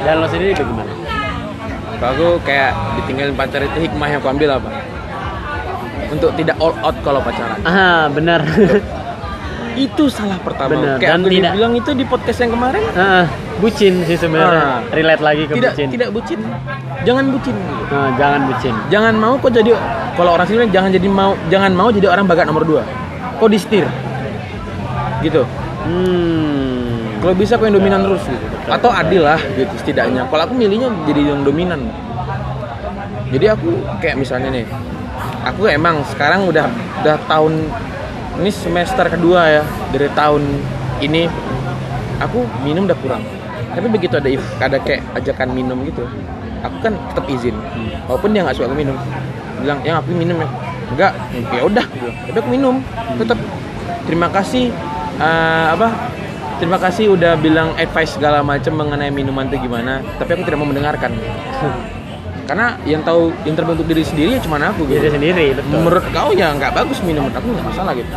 [0.00, 0.92] Dan lo sendiri bagaimana?
[2.00, 4.79] Kalau aku kayak ditinggalin pacar itu hikmah yang aku ambil apa
[6.10, 7.58] untuk tidak all out kalau pacaran.
[7.62, 8.42] Ah benar.
[9.78, 10.76] Itu salah pertama.
[10.76, 12.82] Bener, kayak dan aku tidak- bilang itu di podcast yang kemarin.
[12.98, 13.24] Ah,
[13.62, 14.60] bucin sih sebenarnya.
[14.60, 14.78] Ah.
[14.92, 15.88] relate lagi ke tidak bucin.
[15.88, 16.40] tidak bucin.
[17.06, 17.54] Jangan bucin.
[17.54, 17.94] Gitu.
[17.94, 18.74] Ah, jangan bucin.
[18.90, 19.70] Jangan mau kok jadi
[20.18, 22.82] kalau orang sini jangan jadi mau jangan mau jadi orang bagat nomor dua.
[23.38, 23.86] Kok disetir
[25.20, 25.44] gitu.
[25.80, 27.20] Hmm.
[27.24, 28.46] kalau bisa aku yang dominan terus gitu.
[28.68, 30.28] Atau adil lah gitu setidaknya.
[30.28, 31.88] Kalau aku milihnya jadi yang dominan.
[33.30, 33.70] Jadi aku
[34.02, 34.64] kayak misalnya nih
[35.50, 36.70] aku emang sekarang udah
[37.02, 37.66] udah tahun
[38.40, 40.42] ini semester kedua ya dari tahun
[41.02, 41.26] ini.
[42.20, 43.24] Aku minum udah kurang.
[43.72, 44.28] Tapi begitu ada
[44.60, 46.04] ada kayak ajakan minum gitu
[46.64, 47.56] aku kan tetap izin.
[48.06, 48.96] Walaupun dia nggak suka aku minum.
[49.60, 50.48] Bilang yang aku minum ya.
[50.92, 51.12] Enggak.
[51.52, 51.86] Ya udah.
[52.28, 52.74] Tapi aku minum.
[53.16, 53.38] Tetap
[54.04, 54.72] terima kasih
[55.20, 55.88] eh, apa
[56.60, 60.04] terima kasih udah bilang advice segala macam mengenai minuman itu gimana.
[60.20, 61.12] Tapi aku tidak mau mendengarkan
[62.50, 64.98] karena yang tahu yang terbentuk diri sendiri ya cuma aku gitu.
[64.98, 65.70] Diri sendiri, betul.
[65.70, 68.10] menurut kau ya nggak bagus minum menurut aku nggak masalah gitu.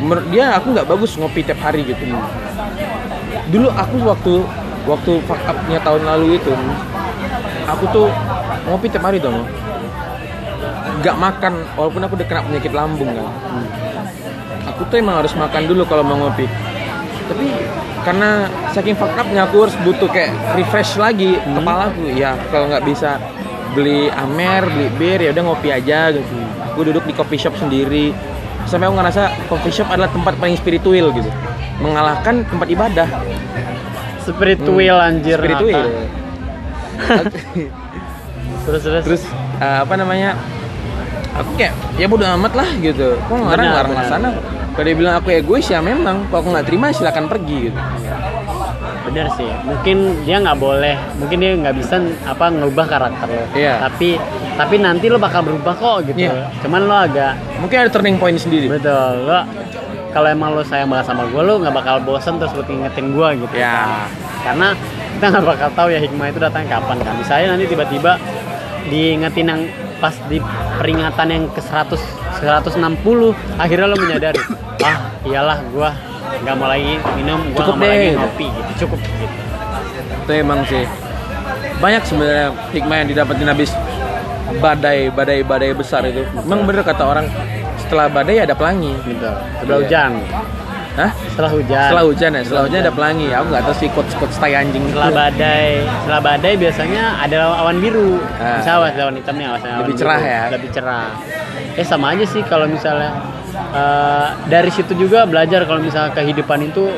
[0.00, 2.00] Menurut dia aku nggak bagus ngopi tiap hari gitu.
[3.52, 4.34] Dulu aku waktu
[4.88, 6.52] waktu fuck up-nya tahun lalu itu
[7.68, 8.08] aku tuh
[8.72, 9.44] ngopi tiap hari dong.
[11.04, 13.28] Nggak makan walaupun aku udah kena penyakit lambung kan.
[14.72, 16.48] Aku tuh emang harus makan dulu kalau mau ngopi.
[17.28, 17.52] Tapi
[18.00, 22.08] karena saking fuck up-nya aku harus butuh kayak refresh lagi kepala aku.
[22.16, 23.20] Ya kalau nggak bisa
[23.72, 26.36] beli amer beli bir ya udah ngopi aja gitu.
[26.72, 28.12] Aku duduk di coffee shop sendiri.
[28.68, 31.30] Sampai aku ngerasa coffee shop adalah tempat paling spiritual gitu.
[31.82, 33.08] Mengalahkan tempat ibadah.
[34.22, 35.38] Spiritual anjir.
[35.40, 35.88] spiritual.
[38.62, 39.02] Terus terus.
[39.02, 39.22] terus
[39.58, 40.38] eh, apa namanya?
[41.34, 43.18] Aku kayak ya bodo amat lah gitu.
[43.26, 44.06] Kok ngarang benar.
[44.06, 44.30] sana?
[44.72, 46.30] kalau dia bilang aku egois ya memang.
[46.30, 47.80] Kalau aku nggak terima silakan pergi gitu
[49.08, 49.50] Bener sih.
[49.66, 53.44] Mungkin dia nggak boleh, mungkin dia nggak bisa apa ngubah karakter lo.
[53.56, 53.82] Iya.
[53.88, 54.16] Tapi
[54.54, 56.30] tapi nanti lo bakal berubah kok gitu.
[56.30, 56.50] Iya.
[56.62, 57.32] Cuman lo agak
[57.62, 59.46] mungkin ada turning point sendiri betul lo
[60.10, 63.28] kalau emang lo sayang banget sama gue lo nggak bakal bosen terus buat ngingetin gue
[63.46, 64.10] gitu Ya.
[64.42, 64.74] karena
[65.16, 68.18] kita nggak bakal tahu ya hikmah itu datang kapan kan misalnya nanti tiba-tiba
[68.90, 69.62] diingetin yang
[70.02, 70.42] pas di
[70.82, 71.94] peringatan yang ke 100
[72.42, 72.82] 160
[73.56, 74.42] akhirnya lo menyadari
[74.82, 75.90] ah iyalah gue
[76.42, 78.14] nggak mau lagi minum gue Cukup nggak mau lagi deh.
[78.16, 79.36] ngopi gitu cukup gitu
[80.18, 80.84] itu emang sih
[81.78, 83.70] banyak sebenarnya hikmah yang didapetin habis
[84.54, 87.26] badai badai badai besar itu memang bener kata orang
[87.76, 89.26] setelah badai ada pelangi gitu
[89.56, 89.76] setelah Iya.
[89.80, 90.12] hujan
[90.92, 91.08] Hah?
[91.24, 94.36] setelah hujan setelah hujan ya setelah hujan ada pelangi aku nggak tahu sih quotes quotes
[94.36, 98.60] tai anjing setelah badai setelah badai biasanya ada awan biru Ah.
[98.60, 100.00] bisa awas awan hitam nih awas awan Lebih biru.
[100.04, 100.42] cerah ya?
[100.50, 101.08] lebih cerah
[101.72, 103.08] eh sama aja sih kalau misalnya
[103.52, 106.88] eh, dari situ juga belajar kalau misalnya kehidupan itu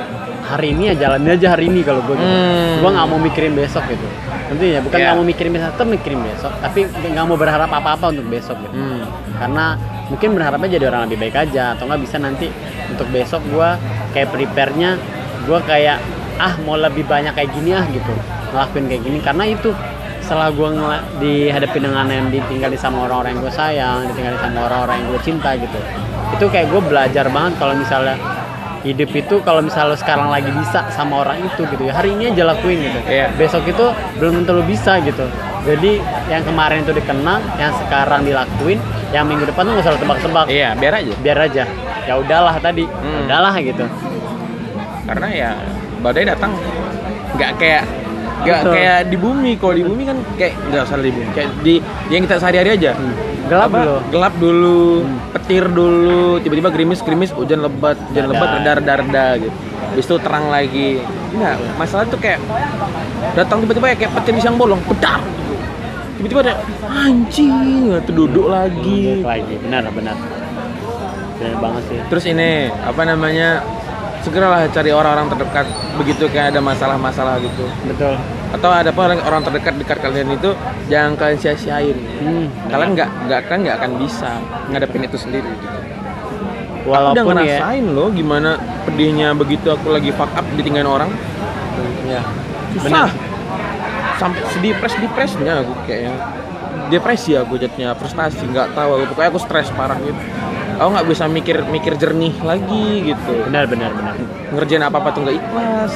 [0.44, 2.24] hari ini ya jalanin aja hari ini kalau gue gitu.
[2.28, 2.84] Hmm.
[2.84, 4.06] gue nggak mau mikirin besok gitu.
[4.52, 6.52] Nanti ya bukan nggak mau mikirin besok tetap mikirin besok.
[6.60, 8.76] Tapi nggak mau berharap apa-apa untuk besok gitu.
[8.76, 9.02] Hmm.
[9.34, 9.74] karena
[10.06, 12.46] mungkin berharapnya jadi orang lebih baik aja atau nggak bisa nanti
[12.92, 13.74] untuk besok gua
[14.14, 14.94] kayak prepare-nya
[15.48, 15.98] gua kayak
[16.38, 18.12] ah mau lebih banyak kayak gini ah gitu.
[18.52, 19.18] Ngelakuin kayak gini.
[19.24, 19.72] Karena itu
[20.24, 25.08] setelah ngela- dihadapi dengan yang ditinggali sama orang-orang yang gue sayang ditinggali sama orang-orang yang
[25.12, 25.78] gue cinta gitu
[26.34, 28.16] itu kayak gue belajar banget kalau misalnya
[28.84, 31.88] hidup itu kalau misalnya sekarang lagi bisa sama orang itu gitu.
[31.88, 33.00] Ya hari ini aja lakuin gitu.
[33.08, 33.32] Iya.
[33.34, 33.86] besok itu
[34.20, 35.24] belum tentu lo bisa gitu.
[35.64, 35.96] Jadi
[36.28, 38.76] yang kemarin itu dikenang yang sekarang dilakuin
[39.16, 40.46] yang minggu depan tuh nggak usah tebak-tebak.
[40.52, 41.12] Iya biar aja.
[41.24, 41.64] Biar aja.
[42.04, 42.84] Ya udahlah tadi.
[42.84, 43.24] Hmm.
[43.24, 43.84] udahlah gitu.
[45.08, 45.50] Karena ya
[46.04, 46.52] badai datang.
[47.34, 47.84] Nggak kayak
[48.42, 49.52] nggak kayak di bumi.
[49.60, 51.30] Kalau di bumi kan kayak nggak usah di bumi.
[51.36, 51.74] Kayak di
[52.10, 52.92] yang kita sehari-hari aja.
[53.44, 53.78] Gelap Apa?
[53.78, 53.96] dulu.
[54.10, 54.78] Gelap dulu
[55.36, 59.56] petir dulu tiba-tiba gerimis gerimis hujan lebat hujan lebat reda reda reda gitu.
[59.94, 60.88] Habis itu terang lagi.
[61.34, 62.40] Enggak masalah tuh kayak
[63.38, 65.20] datang tiba-tiba ya kayak petir di siang bolong pedar.
[66.18, 66.54] Tiba-tiba ada
[66.88, 69.20] anjing tuh duduk lagi.
[69.20, 69.54] Balik lagi.
[69.60, 70.16] Benar benar.
[71.36, 71.98] Benar banget sih.
[72.08, 73.60] Terus ini apa namanya?
[74.24, 75.66] Segeralah cari orang-orang terdekat
[76.00, 77.68] begitu kayak ada masalah-masalah gitu.
[77.84, 78.16] betul
[78.56, 80.56] Atau ada apa orang orang terdekat dekat kalian itu
[80.88, 81.92] jangan kalian sia-siain.
[81.92, 84.30] hmm, Kalian nggak nggak kan nggak akan bisa
[84.72, 85.44] ngadepin itu sendiri.
[85.44, 85.68] Gitu.
[86.84, 88.50] aku udah walaupun ya ngerasain loh gimana
[88.84, 91.10] pedihnya begitu aku lagi fuck up ditinggalin orang.
[92.08, 92.20] ya
[92.74, 93.08] Susah.
[94.16, 96.16] Sampai sedih depres depresnya aku kayaknya.
[96.88, 100.16] Depresi aku jadinya frustasi nggak tahu aku pokoknya aku stres parah gitu.
[100.74, 103.32] Aku nggak bisa mikir mikir jernih lagi gitu.
[103.46, 104.14] benar benar benar.
[104.50, 105.92] Ngerjain apa apa tuh nggak ikhlas.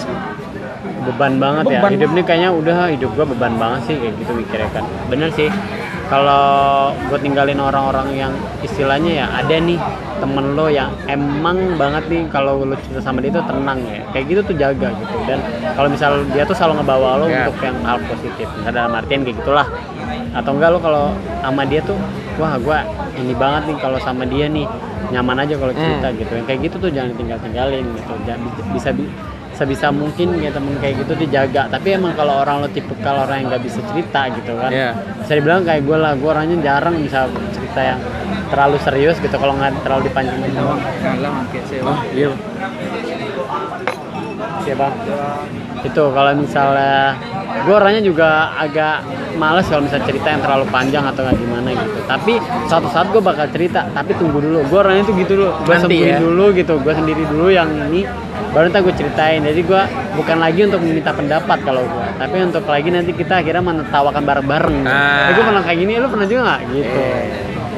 [1.05, 1.81] Beban banget ya.
[1.81, 1.91] Beban.
[1.99, 4.85] hidup ini kayaknya udah hidup gua beban banget sih kayak gitu mikirnya kan.
[5.11, 5.51] Bener sih.
[6.09, 8.33] Kalau gue tinggalin orang-orang yang
[8.64, 9.76] istilahnya ya ada nih
[10.24, 14.01] temen lo yang emang banget nih kalau lo cinta sama dia itu tenang ya.
[14.16, 15.16] Kayak gitu tuh jaga gitu.
[15.29, 15.37] Dan
[15.76, 17.45] kalau misal dia tuh selalu ngebawa lo Ya.
[17.45, 18.49] untuk yang hal positif.
[18.57, 19.68] Misal dalam artian kayak gitulah
[20.31, 21.05] atau enggak lo kalau
[21.39, 21.97] sama dia tuh
[22.37, 24.66] wah gua ini banget nih kalau sama dia nih
[25.09, 26.33] nyaman aja kalau cerita gitu.
[26.35, 29.12] Yang kayak gitu tuh jangan tinggal tinggalin gitu jangan bisa bi-
[29.51, 31.66] sebisa mungkin ya temen kayak gitu dijaga.
[31.66, 34.91] Tapi emang kalau orang lo tipe kalau orang yang nggak bisa cerita gitu kan Iya.
[35.18, 37.99] bisa dibilang kayak gue lah gue orangnya jarang bisa cerita yang
[38.49, 40.64] terlalu serius gitu kalau nggak terlalu dipanjang-panjang
[41.83, 42.31] oh iya.
[44.62, 44.95] Ya bang
[45.85, 47.14] itu kalau misalnya
[47.66, 49.05] gue orangnya juga agak
[49.39, 51.99] males kalau misalnya cerita yang terlalu panjang atau nggak gimana gitu.
[52.07, 52.35] Tapi
[52.66, 54.66] suatu saat gue bakal cerita tapi tunggu dulu.
[54.66, 55.51] Gue orangnya tuh gitu dulu.
[55.62, 56.18] Gue Nanti sendiri ya?
[56.18, 58.03] dulu gitu gue sendiri dulu yang ini
[58.51, 59.41] baru ntar gue ceritain.
[59.45, 59.83] Jadi gue
[60.18, 64.76] bukan lagi untuk meminta pendapat kalau gue tapi untuk lagi nanti kita akhirnya menertawakan bareng-bareng.
[64.85, 65.31] Ah.
[65.31, 66.61] eh, gue pernah kayak gini lu pernah juga nggak?
[66.74, 66.99] Gitu.
[66.99, 67.24] Eh,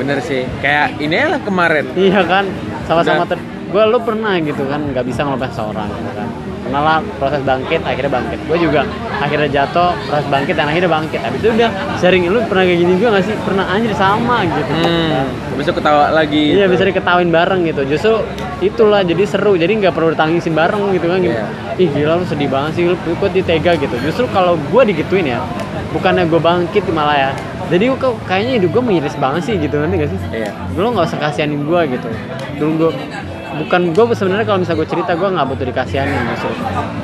[0.00, 0.42] bener sih.
[0.64, 1.84] Kayak ini lah kemarin.
[1.92, 2.44] Iya kan,
[2.88, 3.36] sama-sama ter...
[3.70, 6.28] Gue lu pernah gitu kan, nggak bisa ngelupain seorang gitu kan.
[6.70, 8.38] Pernah lah proses bangkit, akhirnya bangkit.
[8.46, 8.86] Gue juga
[9.18, 11.18] akhirnya jatuh, proses bangkit, dan akhirnya bangkit.
[11.18, 13.34] Habis itu udah sering, lu pernah kayak gini juga gak sih?
[13.42, 14.70] Pernah anjir sama gitu.
[14.70, 17.82] hmm, besok ketawa lagi Iya bisa diketawain bareng gitu.
[17.90, 18.22] Justru
[18.62, 19.58] itulah jadi seru.
[19.58, 21.18] Jadi nggak perlu ditangisin bareng gitu kan.
[21.18, 21.44] Gini, Iya.
[21.74, 23.96] Ih gila lu sedih banget sih lu kok ditega gitu.
[24.06, 25.42] Justru kalau gue digituin ya,
[25.90, 27.30] bukannya gue bangkit malah ya.
[27.66, 30.20] Jadi kok kayaknya hidup gue miris banget sih gitu nanti gak sih?
[30.34, 32.08] iya lu nggak usah kasihanin gue gitu
[32.58, 32.90] dulu gue
[33.60, 36.52] bukan gue sebenarnya kalau misalnya gue cerita gue nggak butuh dikasihanin justru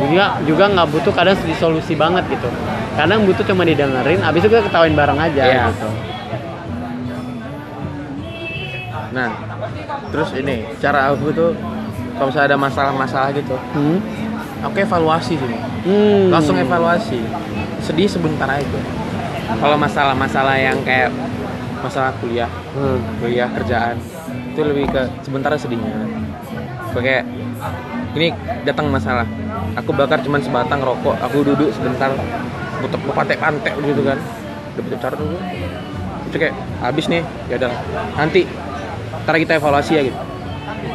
[0.02, 2.48] juga juga nggak butuh kadang disolusi banget gitu
[2.94, 5.64] kadang butuh cuma didengerin abis itu kita ketawain bareng aja Iya.
[5.68, 5.88] gitu
[9.12, 9.30] nah
[10.10, 11.50] terus ini cara aku tuh
[12.16, 13.98] kalau misalnya ada masalah-masalah gitu hmm?
[14.62, 16.34] aku evaluasi sih Hmm.
[16.34, 17.22] langsung evaluasi
[17.78, 18.80] sedih sebentar aja
[19.56, 21.14] kalau masalah-masalah yang kayak
[21.78, 22.98] masalah kuliah Hmm.
[23.22, 23.94] kuliah kerjaan
[24.50, 25.94] itu lebih ke sebentar sedihnya
[27.00, 27.24] kayak
[28.16, 28.32] ini
[28.64, 29.28] datang masalah.
[29.76, 31.16] Aku bakar cuman sebatang rokok.
[31.20, 32.12] Aku duduk sebentar
[32.80, 34.18] putar pantek-pantek gitu kan.
[34.76, 35.36] Udah bicara dulu.
[36.32, 37.22] Itu kayak habis nih
[37.52, 37.72] ya udah.
[38.16, 38.48] Nanti
[39.24, 40.18] ntar kita evaluasi ya gitu.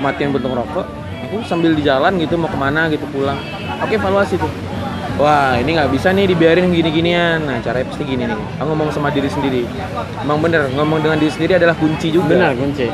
[0.01, 0.85] Matiin bentuk rokok.
[1.29, 3.37] Aku sambil di jalan gitu mau ke mana gitu pulang.
[3.81, 4.49] Oke evaluasi tuh.
[5.21, 7.45] Wah ini nggak bisa nih dibiarin gini-ginian.
[7.45, 8.39] Nah caranya pasti gini nih.
[8.57, 9.69] Aku ngomong sama diri sendiri.
[10.25, 12.33] Emang bener ngomong dengan diri sendiri adalah kunci juga.
[12.33, 12.89] Benar kunci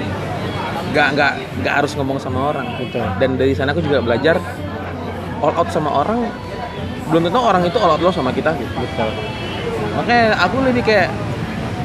[0.97, 1.31] nggak nggak
[1.61, 2.65] nggak harus ngomong sama orang.
[2.81, 3.05] Betul.
[3.21, 4.41] dan dari sana aku juga belajar
[5.45, 6.25] all out sama orang.
[7.13, 8.73] Belum tentu orang itu all out lo sama kita gitu.
[8.73, 9.13] Betul.
[9.93, 11.13] Makanya aku lebih kayak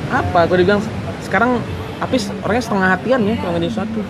[0.09, 0.49] apa?
[0.49, 0.81] Aku dibilang
[1.21, 1.61] sekarang
[2.03, 4.03] Apis orangnya setengah hatian ya kalau ngadain sesuatu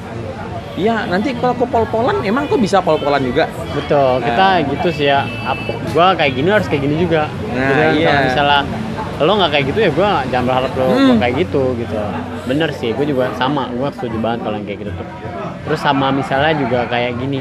[0.81, 3.45] iya nanti kalau aku pol-polan emang kok bisa pol-polan juga?
[3.77, 4.25] Betul.
[4.25, 4.25] Nah.
[4.25, 5.29] kita gitu sih ya.
[5.45, 7.29] Ap- gua kayak gini harus kayak gini juga.
[7.53, 8.25] Nah, Jadi kalau iya.
[8.25, 8.61] misalnya
[9.23, 11.17] lo nggak kayak gitu ya gua jangan berharap lo Hmm.
[11.17, 11.95] kayak gitu gitu.
[12.43, 15.07] Bener sih gue juga sama gue setuju banget kalau yang kayak gitu tuh.
[15.63, 17.41] Terus sama misalnya juga kayak gini.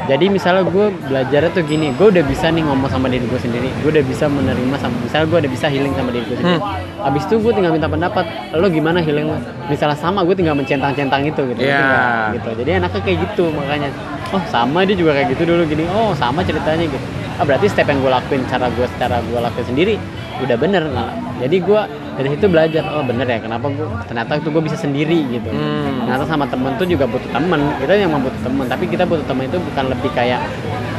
[0.00, 3.68] Jadi misalnya gue belajarnya tuh gini gue udah bisa nih ngomong sama diri gue sendiri
[3.78, 6.60] gue udah bisa menerima sama misalnya gue udah bisa healing sama diri gue sendiri.
[6.98, 9.36] Abis itu gue tinggal minta pendapat lo gimana healing lo?
[9.66, 11.76] Misalnya sama gue tinggal mencentang-centang itu gitu Iya.
[11.76, 12.28] ngerti nggak?
[12.32, 12.48] gitu.
[12.58, 13.88] Jadi enaknya kayak gitu makanya.
[14.28, 15.84] Oh sama dia juga kayak gitu dulu gini.
[15.90, 17.04] Oh sama ceritanya gitu.
[17.34, 19.94] Ah berarti step yang gue lakuin cara gue secara gue lakuin sendiri
[20.38, 21.80] udah bener nah, jadi gue
[22.14, 26.04] dari situ belajar oh bener ya kenapa gue ternyata itu gue bisa sendiri gitu Hmm.
[26.04, 29.44] ternyata sama temen tuh juga butuh temen kita yang butuh temen tapi kita butuh temen
[29.44, 30.40] itu bukan lebih kayak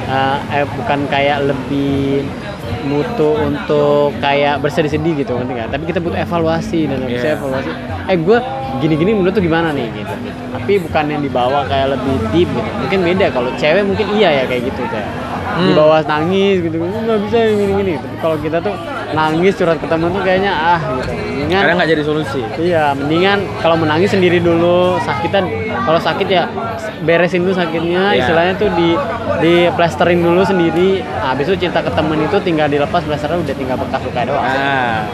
[0.06, 2.24] eh, eh, bukan kayak lebih
[2.82, 5.70] mutu untuk kayak bersedih-sedih gitu ngerti nggak?
[5.70, 7.36] tapi kita butuh evaluasi dan bisa Iya.
[7.36, 7.70] evaluasi
[8.06, 8.38] eh gue
[8.80, 10.40] gini-gini menurut tuh gimana nih gitu, gitu.
[10.50, 14.44] tapi bukan yang dibawa kayak lebih deep gitu mungkin beda kalau cewek mungkin iya ya
[14.46, 15.10] kayak gitu kayak
[15.50, 15.74] Hmm.
[15.74, 18.76] dibawa nangis gitu nggak bisa gini-gini tapi kalau kita tuh
[19.10, 23.40] nangis curhat ke temen tuh kayaknya ah gitu mendingan kadang nggak jadi solusi Iya, mendingan
[23.58, 25.50] kalau menangis sendiri dulu, sakitan
[25.82, 26.46] kalau sakit ya
[27.02, 28.20] beresin dulu sakitnya, Iya.
[28.22, 28.94] istilahnya tuh di
[29.40, 31.00] di plesterin dulu sendiri.
[31.00, 34.44] Nah, habis itu cinta ke temen itu tinggal dilepas plesternya udah tinggal bekas luka doang.
[34.46, 35.08] nah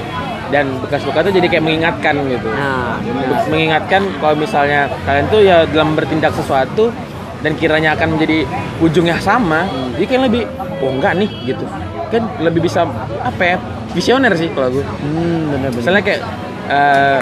[0.45, 3.41] dan bekas luka tuh jadi kayak mengingatkan gitu Nah, benar.
[3.49, 6.93] mengingatkan kalau misalnya kalian tuh ya dalam bertindak sesuatu
[7.41, 8.45] dan kiranya akan menjadi
[8.77, 10.43] ujungnya sama jadi kayak lebih
[10.81, 11.65] oh enggak nih gitu
[12.07, 12.85] kan lebih bisa
[13.19, 13.57] apa ya
[13.95, 14.81] visioner sih kalau aku.
[14.83, 15.79] Hmm, bener bener.
[15.79, 16.21] misalnya kayak
[16.67, 17.19] eh,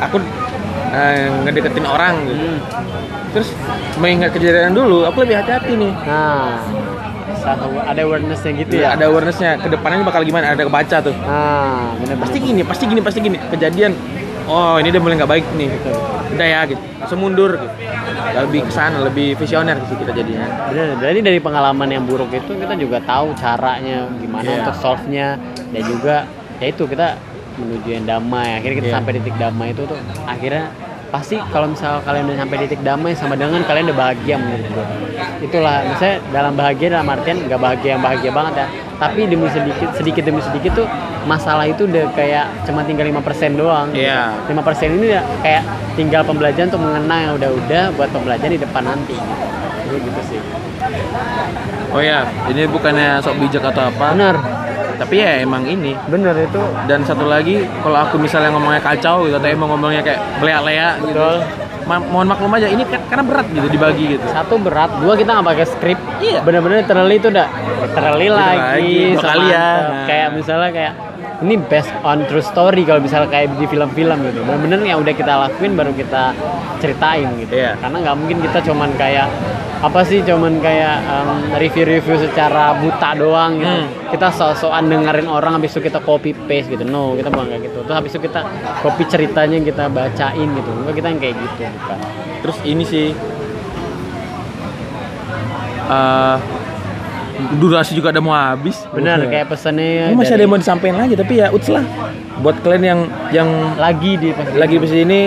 [0.00, 0.16] aku
[0.96, 2.34] eh, ngedeketin orang gitu.
[2.40, 2.58] Hmm.
[3.28, 3.48] terus
[4.00, 5.92] mengingat kejadian dulu aku lebih hati-hati nih.
[6.08, 6.64] Nah,
[7.88, 8.96] ada awarenessnya gitu ya.
[8.96, 9.60] ada awarenessnya.
[9.60, 10.56] Ke depannya bakal gimana?
[10.56, 11.14] Ada kebaca tuh.
[11.24, 13.38] Nah, bener pasti gini pasti gini pasti gini.
[13.52, 13.92] Kejadian
[14.48, 15.68] oh ini udah mulai nggak baik nih
[16.28, 17.68] udah ya gitu langsung mundur gitu
[18.38, 22.52] lebih ke sana lebih visioner sih kita jadinya Bener, jadi dari pengalaman yang buruk itu
[22.52, 24.56] kita juga tahu caranya gimana Iya.
[24.62, 25.28] untuk solve-nya
[25.68, 26.16] dan juga
[26.58, 27.18] ya itu kita
[27.58, 28.54] menuju yang damai.
[28.54, 28.96] Akhirnya kita Iya.
[28.96, 30.70] sampai titik damai itu tuh akhirnya
[31.08, 34.86] pasti kalau misal kalian udah sampai titik damai sama dengan kalian udah bahagia menurut gue.
[35.42, 38.66] Itulah misalnya dalam bahagia dalam artian nggak bahagia yang bahagia banget ya.
[38.98, 40.86] Tapi demi sedikit sedikit demi sedikit tuh
[41.24, 43.88] masalah itu udah kayak cuma tinggal 5% doang.
[43.94, 44.34] Iya.
[44.50, 45.62] 5% ini ya kayak
[45.94, 49.16] tinggal pembelajaran untuk mengenang yang udah-udah buat pembelajaran di depan nanti.
[49.88, 50.40] Gitu, gitu sih.
[51.88, 54.36] oh ya ini bukannya sok bijak atau apa Bener,
[54.98, 59.38] tapi ya emang ini bener itu dan satu lagi kalau aku misalnya ngomongnya kacau gitu
[59.38, 61.67] atau emang ngomongnya kayak belea-lea gitu betul.
[61.88, 65.46] Ma- mohon maklum aja ini karena berat gitu dibagi gitu satu berat dua kita nggak
[65.48, 66.44] pakai skrip Iya.
[66.44, 67.46] bener-bener literally itu udah
[67.80, 69.66] literally lagi, lagi, ya.
[69.80, 70.04] Nah.
[70.04, 70.92] kayak misalnya kayak
[71.38, 75.32] ini based on true story kalau misalnya kayak di film-film gitu bener-bener yang udah kita
[75.38, 76.34] lakuin baru kita
[76.76, 77.78] ceritain gitu Iya.
[77.78, 79.26] karena nggak mungkin kita cuman kayak
[79.78, 83.70] apa sih cuman kayak em, review-review secara buta doang gitu.
[83.78, 83.86] Hmm.
[84.08, 86.82] kita so-soan dengerin orang habis itu kita copy paste gitu.
[86.82, 87.78] No kita bukan kayak gitu.
[87.82, 88.40] Terus habis itu kita
[88.80, 90.70] copy ceritanya kita bacain gitu.
[90.74, 91.98] Enggak kita yang kayak gitu bukan.
[92.40, 93.06] Terus ini sih
[95.88, 96.36] eh
[97.54, 98.82] durasi juga udah mau habis.
[98.90, 99.30] Benar Buset.
[99.30, 101.84] kayak pesannya Ini masih ada dari- yang mau disampaikan lagi tapi ya uts lah.
[102.38, 103.00] Buat kalian yang
[103.30, 105.20] yang lagi di pas lagi di sini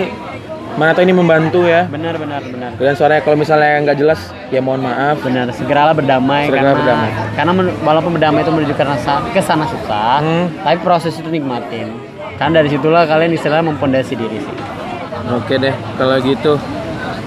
[0.72, 1.84] mana tahu ini membantu ya.
[1.84, 2.70] Benar benar benar.
[2.74, 5.20] Dan suaranya kalau misalnya nggak jelas ya mohon maaf.
[5.20, 7.10] Benar segeralah berdamai Segeralah karena berdamai.
[7.32, 10.46] karena men- walaupun berdamai itu menuju ke sana ke sana susah Hmm.
[10.58, 11.92] tapi proses itu nikmatin.
[12.34, 14.54] Kan dari situlah kalian istilahnya mempondasi diri sih.
[15.30, 16.56] Oke deh kalau gitu.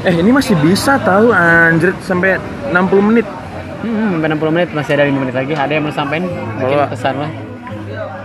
[0.02, 2.38] Eh ini masih bisa tahu anjir sampai
[2.68, 3.26] 60 menit.
[3.80, 5.54] Hmm, sampai 60 menit masih ada 5 menit lagi.
[5.54, 6.26] Ada yang mau sampaikan
[6.58, 7.32] mungkin pesan lah.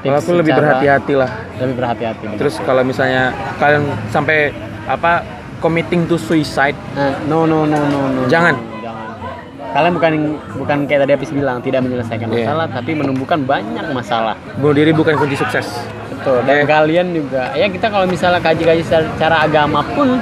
[0.01, 1.29] kalau aku lebih berhati-hati lah.
[1.61, 2.25] lebih berhati-hati.
[2.35, 4.49] Terus kalau misalnya kalian sampai
[4.91, 5.23] apa
[5.59, 8.55] committing to suicide Nah, no no no no no Jangan.
[8.55, 9.05] no, jangan
[9.71, 10.13] kalian bukan
[10.57, 12.43] bukan kayak tadi habis bilang tidak menyelesaikan Iya.
[12.43, 15.67] masalah tapi menumbuhkan banyak masalah bunuh diri bukan kunci sukses
[16.13, 16.45] Betul.
[16.45, 16.67] Dan Eh.
[16.69, 20.21] kalian juga, ya kita kalau misalnya kaji-kaji secara agama pun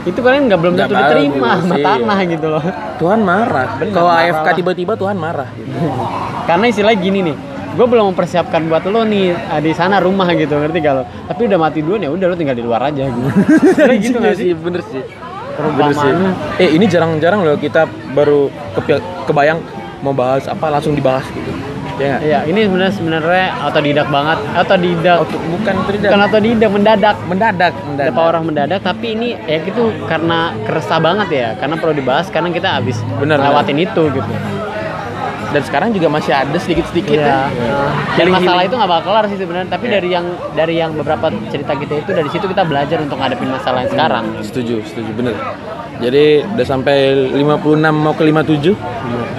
[0.00, 2.64] itu kalian nggak belum tentu diterima sama tanah gitu loh.
[2.96, 5.76] Tuhan marah kalau AFK tiba-tiba Tuhan marah gitu.
[6.48, 7.36] Karena istilah gini nih,
[7.70, 11.02] gue belum mempersiapkan buat lo nih ah, di sana rumah gitu ngerti gak lo?
[11.24, 13.28] Tapi udah mati duluan ya udah lo tinggal di luar aja gitu.
[14.00, 14.52] Gitu nggak sih?
[14.52, 15.02] bener sih
[15.50, 16.32] Perumpamaannya.
[16.56, 19.60] eh ini jarang-jarang loh kita baru kepi- kebayang
[20.00, 21.50] mau bahas apa langsung dibahas gitu
[22.00, 22.16] ya?
[22.16, 25.20] Iya, ini sebenarnya sebenarnya otodidak banget, otodidak.
[25.28, 27.16] Tuh, bukan tidak Bukan otodidak, mendadak.
[27.28, 31.92] mendadak mendadak Ada orang mendadak, tapi ini ya gitu karena keresah banget ya, karena perlu
[31.92, 34.32] dibahas karena kita habis lewatin itu gitu.
[35.50, 37.26] Dan sekarang juga masih ada sedikit-sedikit Iya.
[37.26, 37.40] ya
[38.10, 38.68] Dan Healing- masalah healing.
[38.68, 39.68] itu nggak bakal kelar sih sebenarnya.
[39.68, 39.92] Tapi Iya.
[39.92, 43.78] dari yang dari yang beberapa cerita kita itu dari situ kita belajar untuk ngadepin masalah
[43.80, 44.24] yang sekarang.
[44.40, 45.34] setuju setuju bener
[45.98, 46.96] jadi udah sampai
[47.30, 47.60] 56
[47.94, 48.72] mau ke 57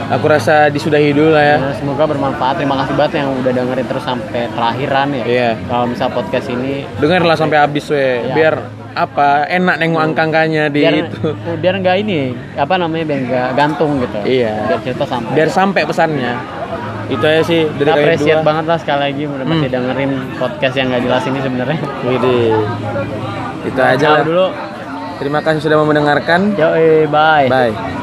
[0.08, 2.56] aku rasa disudahi dulu lah ya Ya, semoga bermanfaat.
[2.56, 5.24] Terima kasih banget yang udah dengerin terus sampai terakhiran ya.
[5.24, 5.50] Iya.
[5.66, 8.34] Kalau misal podcast ini dengarlah sampai habis we Iya.
[8.34, 8.54] biar
[8.94, 12.20] apa enak nengok angka-angkanya di biar itu biar nggak ini
[12.54, 14.20] apa namanya biar nggak gantung gitu.
[14.24, 14.54] Iya.
[14.68, 15.32] Biar cerita sampai.
[15.32, 16.34] biar sampai pesannya
[17.08, 19.76] itu aja sih dari kita kalian appreciate dua banget lah sekali lagi udah masih Hmm.
[19.76, 21.80] dengerin podcast yang nggak jelas ini sebenarnya.
[22.02, 22.54] Widih.
[23.62, 24.48] itu aja Ciao lah dulu.
[25.18, 26.70] terima kasih sudah mau mendengarkan Yo,
[27.08, 27.46] bye.
[27.46, 27.92] bye